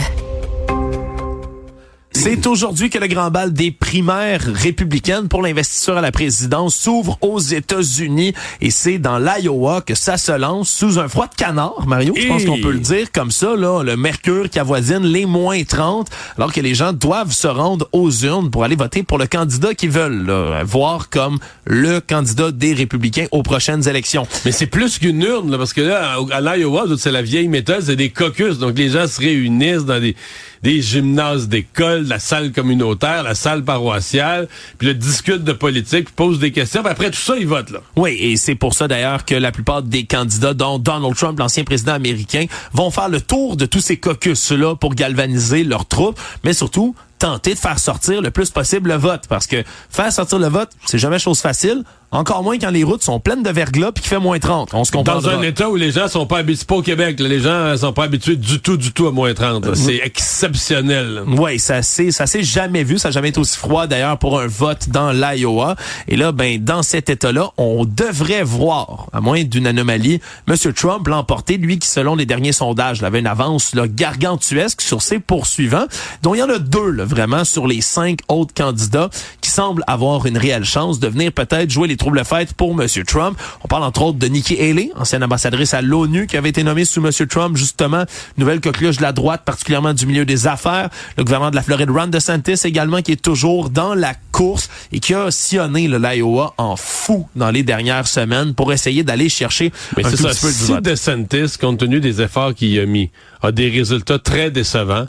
C'est 2.23 2.47
aujourd'hui 2.47 2.89
que 2.89 2.97
le 2.99 3.07
grand 3.07 3.31
bal 3.31 3.51
des 3.51 3.69
primaires 3.69 4.45
républicaines 4.45 5.27
pour 5.27 5.41
l'investiture 5.41 5.97
à 5.97 6.01
la 6.01 6.13
présidence 6.13 6.73
s'ouvre 6.73 7.17
aux 7.19 7.39
États-Unis 7.39 8.33
et 8.61 8.71
c'est 8.71 8.97
dans 8.97 9.19
l'Iowa 9.19 9.81
que 9.81 9.93
ça 9.93 10.15
se 10.15 10.31
lance 10.31 10.69
sous 10.69 10.99
un 10.99 11.09
froid 11.09 11.27
de 11.27 11.35
canard, 11.35 11.85
Mario. 11.85 12.13
Je 12.17 12.25
pense 12.29 12.45
qu'on 12.45 12.61
peut 12.61 12.71
le 12.71 12.79
dire 12.79 13.11
comme 13.11 13.29
ça, 13.29 13.57
là, 13.57 13.83
le 13.83 13.97
mercure 13.97 14.49
qui 14.49 14.57
avoisine 14.57 15.03
les 15.03 15.25
moins 15.25 15.61
30, 15.65 16.07
alors 16.37 16.53
que 16.53 16.61
les 16.61 16.73
gens 16.73 16.93
doivent 16.93 17.33
se 17.33 17.47
rendre 17.47 17.89
aux 17.91 18.09
urnes 18.09 18.49
pour 18.49 18.63
aller 18.63 18.77
voter 18.77 19.03
pour 19.03 19.17
le 19.17 19.27
candidat 19.27 19.73
qu'ils 19.73 19.91
veulent, 19.91 20.25
là, 20.25 20.63
voir 20.63 21.09
comme 21.09 21.39
le 21.65 21.99
candidat 21.99 22.51
des 22.51 22.73
républicains 22.73 23.25
aux 23.31 23.43
prochaines 23.43 23.85
élections. 23.89 24.25
Mais 24.45 24.53
c'est 24.53 24.67
plus 24.67 24.97
qu'une 24.97 25.21
urne, 25.23 25.51
là, 25.51 25.57
parce 25.57 25.73
que 25.73 25.81
là, 25.81 26.15
à 26.31 26.39
l'Iowa, 26.39 26.85
c'est 26.97 27.11
la 27.11 27.21
vieille 27.21 27.49
méthode, 27.49 27.81
c'est 27.81 27.97
des 27.97 28.11
caucus. 28.11 28.59
Donc, 28.59 28.77
les 28.77 28.91
gens 28.91 29.07
se 29.07 29.19
réunissent 29.19 29.83
dans 29.83 29.99
des, 29.99 30.15
des 30.63 30.81
gymnases 30.81 31.49
d'école, 31.49 32.07
la 32.07 32.19
salle 32.19 32.51
communautaire, 32.51 33.23
la 33.23 33.35
salle 33.35 33.63
paroissiale, 33.63 34.47
puis 34.77 34.87
le 34.87 34.93
discute 34.93 35.43
de 35.43 35.51
politique, 35.51 36.09
pose 36.15 36.39
des 36.39 36.51
questions, 36.51 36.81
puis 36.81 36.91
après 36.91 37.11
tout 37.11 37.19
ça, 37.19 37.35
ils 37.37 37.47
votent 37.47 37.71
là. 37.71 37.79
Oui, 37.97 38.17
et 38.19 38.37
c'est 38.37 38.55
pour 38.55 38.73
ça 38.73 38.87
d'ailleurs 38.87 39.25
que 39.25 39.35
la 39.35 39.51
plupart 39.51 39.83
des 39.83 40.05
candidats, 40.05 40.53
dont 40.53 40.79
Donald 40.79 41.15
Trump, 41.15 41.37
l'ancien 41.37 41.65
président 41.65 41.93
américain, 41.93 42.45
vont 42.71 42.91
faire 42.91 43.09
le 43.09 43.19
tour 43.19 43.57
de 43.57 43.65
tous 43.65 43.81
ces 43.81 43.97
caucus-là 43.97 44.75
pour 44.75 44.95
galvaniser 44.95 45.63
leurs 45.63 45.85
troupes, 45.85 46.19
mais 46.43 46.53
surtout 46.53 46.95
tenter 47.19 47.53
de 47.53 47.59
faire 47.59 47.79
sortir 47.79 48.21
le 48.21 48.31
plus 48.31 48.49
possible 48.49 48.89
le 48.89 48.97
vote. 48.97 49.27
Parce 49.29 49.47
que 49.47 49.63
faire 49.89 50.11
sortir 50.11 50.39
le 50.39 50.47
vote, 50.47 50.69
c'est 50.85 50.97
jamais 50.97 51.19
chose 51.19 51.39
facile. 51.39 51.83
Encore 52.13 52.43
moins 52.43 52.59
quand 52.59 52.69
les 52.69 52.83
routes 52.83 53.01
sont 53.01 53.19
pleines 53.19 53.41
de 53.41 53.49
verglas 53.49 53.91
puis 53.91 54.03
qu'il 54.03 54.09
fait 54.09 54.19
moins 54.19 54.37
30. 54.37 54.75
On 54.75 54.83
se 54.83 54.91
comprend. 54.91 55.15
Dans 55.19 55.29
un 55.29 55.41
état 55.41 55.67
où 55.67 55.75
les 55.75 55.89
gens 55.89 56.07
sont 56.07 56.27
pas 56.27 56.37
habitués, 56.37 56.65
pas 56.67 56.75
au 56.75 56.81
Québec, 56.83 57.19
les 57.19 57.39
gens 57.39 57.75
sont 57.75 57.91
pas 57.91 58.03
habitués 58.03 58.35
du 58.35 58.59
tout, 58.59 58.77
du 58.77 58.91
tout 58.91 59.07
à 59.07 59.11
moins 59.11 59.33
30. 59.33 59.73
C'est 59.73 59.99
exceptionnel. 60.03 61.23
Oui, 61.25 61.57
ça 61.57 61.81
c'est, 61.81 62.11
ça 62.11 62.27
s'est 62.27 62.43
jamais 62.43 62.83
vu. 62.83 62.99
Ça 62.99 63.07
n'a 63.07 63.13
jamais 63.13 63.29
été 63.29 63.39
aussi 63.39 63.57
froid 63.57 63.87
d'ailleurs 63.87 64.19
pour 64.19 64.39
un 64.39 64.45
vote 64.45 64.89
dans 64.89 65.11
l'Iowa. 65.11 65.75
Et 66.07 66.15
là, 66.15 66.31
ben, 66.31 66.63
dans 66.63 66.83
cet 66.83 67.09
état-là, 67.09 67.49
on 67.57 67.83
devrait 67.83 68.43
voir, 68.43 69.07
à 69.11 69.19
moins 69.19 69.43
d'une 69.43 69.65
anomalie, 69.65 70.21
M. 70.47 70.55
Trump 70.73 71.07
l'emporter, 71.07 71.57
lui 71.57 71.79
qui, 71.79 71.87
selon 71.87 72.15
les 72.15 72.27
derniers 72.27 72.51
sondages, 72.51 73.01
avait 73.01 73.19
une 73.19 73.27
avance 73.27 73.73
là, 73.73 73.87
gargantuesque 73.87 74.81
sur 74.81 75.01
ses 75.01 75.17
poursuivants, 75.17 75.87
dont 76.21 76.35
il 76.35 76.39
y 76.39 76.43
en 76.43 76.49
a 76.49 76.59
deux, 76.59 76.91
là, 76.91 77.05
vraiment, 77.05 77.43
sur 77.43 77.65
les 77.65 77.81
cinq 77.81 78.19
autres 78.27 78.53
candidats 78.53 79.09
qui 79.41 79.49
semblent 79.49 79.83
avoir 79.87 80.27
une 80.27 80.37
réelle 80.37 80.65
chance 80.65 80.99
de 80.99 81.07
venir 81.07 81.31
peut-être 81.31 81.71
jouer 81.71 81.87
les 81.87 81.97
troubles 82.03 82.25
fêtes 82.25 82.53
pour 82.53 82.71
M. 82.71 82.85
Trump. 83.07 83.39
On 83.63 83.69
parle 83.69 83.83
entre 83.83 84.01
autres 84.01 84.19
de 84.19 84.27
Nikki 84.27 84.59
Haley, 84.59 84.89
ancienne 84.97 85.23
ambassadrice 85.23 85.73
à 85.73 85.81
l'ONU, 85.81 86.27
qui 86.27 86.35
avait 86.35 86.49
été 86.49 86.61
nommée 86.61 86.83
sous 86.83 87.05
M. 87.05 87.11
Trump, 87.27 87.55
justement, 87.55 88.03
nouvelle 88.37 88.59
coqueluche 88.59 88.97
de 88.97 89.03
la 89.03 89.13
droite, 89.13 89.43
particulièrement 89.45 89.93
du 89.93 90.05
milieu 90.05 90.25
des 90.25 90.45
affaires. 90.45 90.89
Le 91.17 91.23
gouverneur 91.23 91.51
de 91.51 91.55
la 91.55 91.61
Floride, 91.61 91.89
Ron 91.89 92.07
DeSantis, 92.07 92.59
également, 92.65 93.01
qui 93.01 93.13
est 93.13 93.21
toujours 93.21 93.69
dans 93.69 93.93
la 93.93 94.15
course 94.33 94.69
et 94.91 94.99
qui 94.99 95.13
a 95.13 95.31
sillonné 95.31 95.87
l'Iowa 95.87 96.53
en 96.57 96.75
fou 96.75 97.25
dans 97.37 97.51
les 97.51 97.63
dernières 97.63 98.07
semaines 98.07 98.53
pour 98.53 98.73
essayer 98.73 99.03
d'aller 99.03 99.29
chercher 99.29 99.71
Mais 99.95 100.05
un 100.05 100.11
tout 100.11 100.17
ça, 100.17 100.29
petit 100.29 100.41
peu 100.41 100.47
du 100.47 100.53
si. 100.53 100.81
DeSantis, 100.81 101.57
compte 101.57 101.79
tenu 101.79 102.01
des 102.01 102.21
efforts 102.21 102.53
qu'il 102.53 102.77
a 102.81 102.85
mis, 102.85 103.11
a 103.41 103.53
des 103.53 103.69
résultats 103.69 104.19
très 104.19 104.51
décevants, 104.51 105.07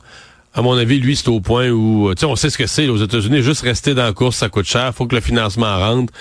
à 0.57 0.63
mon 0.63 0.77
avis, 0.77 1.01
lui, 1.01 1.17
c'est 1.17 1.27
au 1.27 1.41
point 1.41 1.71
où, 1.71 2.15
tu 2.15 2.21
sais, 2.21 2.27
on 2.27 2.37
sait 2.37 2.51
ce 2.51 2.57
que 2.57 2.69
c'est 2.69 2.87
aux 2.87 2.99
États-Unis, 2.99 3.43
juste 3.43 3.63
rester 3.63 3.95
dans 3.95 4.05
la 4.05 4.13
course, 4.13 4.37
ça 4.37 4.49
coûte 4.49 4.67
cher, 4.67 4.95
faut 4.95 5.09
que 5.09 5.17
le 5.17 5.21
financement 5.21 5.77
rentre. 5.77 6.13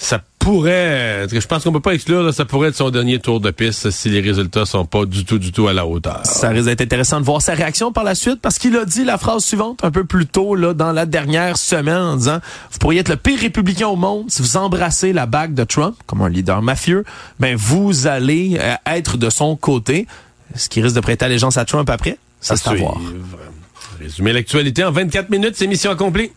Ça 0.00 0.22
pourrait, 0.38 1.26
je 1.30 1.46
pense 1.46 1.64
qu'on 1.64 1.72
peut 1.72 1.80
pas 1.80 1.92
exclure, 1.92 2.22
là, 2.22 2.30
ça 2.30 2.44
pourrait 2.44 2.68
être 2.68 2.76
son 2.76 2.90
dernier 2.90 3.18
tour 3.18 3.40
de 3.40 3.50
piste 3.50 3.90
si 3.90 4.08
les 4.08 4.20
résultats 4.20 4.64
sont 4.64 4.86
pas 4.86 5.04
du 5.04 5.24
tout, 5.24 5.38
du 5.38 5.50
tout 5.50 5.66
à 5.66 5.72
la 5.72 5.86
hauteur. 5.86 6.20
Ça 6.24 6.50
risque 6.50 6.66
d'être 6.66 6.80
intéressant 6.80 7.20
de 7.20 7.24
voir 7.24 7.42
sa 7.42 7.54
réaction 7.54 7.92
par 7.92 8.04
la 8.04 8.14
suite 8.14 8.40
parce 8.40 8.58
qu'il 8.58 8.76
a 8.76 8.84
dit 8.84 9.04
la 9.04 9.18
phrase 9.18 9.44
suivante 9.44 9.82
un 9.82 9.90
peu 9.90 10.04
plus 10.04 10.26
tôt 10.26 10.54
là 10.54 10.72
dans 10.72 10.92
la 10.92 11.04
dernière 11.04 11.56
semaine 11.58 11.96
en 11.96 12.16
disant 12.16 12.38
vous 12.70 12.78
pourriez 12.78 13.00
être 13.00 13.08
le 13.08 13.16
pire 13.16 13.40
républicain 13.40 13.88
au 13.88 13.96
monde 13.96 14.26
si 14.28 14.40
vous 14.40 14.56
embrassez 14.56 15.12
la 15.12 15.26
bague 15.26 15.52
de 15.52 15.64
Trump 15.64 15.96
comme 16.06 16.22
un 16.22 16.28
leader 16.28 16.62
mafieux 16.62 17.04
ben 17.40 17.56
vous 17.56 18.06
allez 18.06 18.56
euh, 18.60 18.74
être 18.86 19.16
de 19.16 19.30
son 19.30 19.56
côté 19.56 20.06
ce 20.54 20.68
qui 20.68 20.80
risque 20.80 20.96
de 20.96 21.00
prêter 21.00 21.24
allégeance 21.24 21.56
à 21.56 21.64
Trump 21.64 21.90
après? 21.90 22.18
Ça 22.40 22.56
c'est 22.56 22.70
à 22.70 22.74
voir. 22.74 22.98
Résumer 24.00 24.32
l'actualité 24.32 24.84
en 24.84 24.92
24 24.92 25.28
minutes, 25.28 25.54
c'est 25.56 25.66
mission 25.66 25.90
accomplie. 25.90 26.30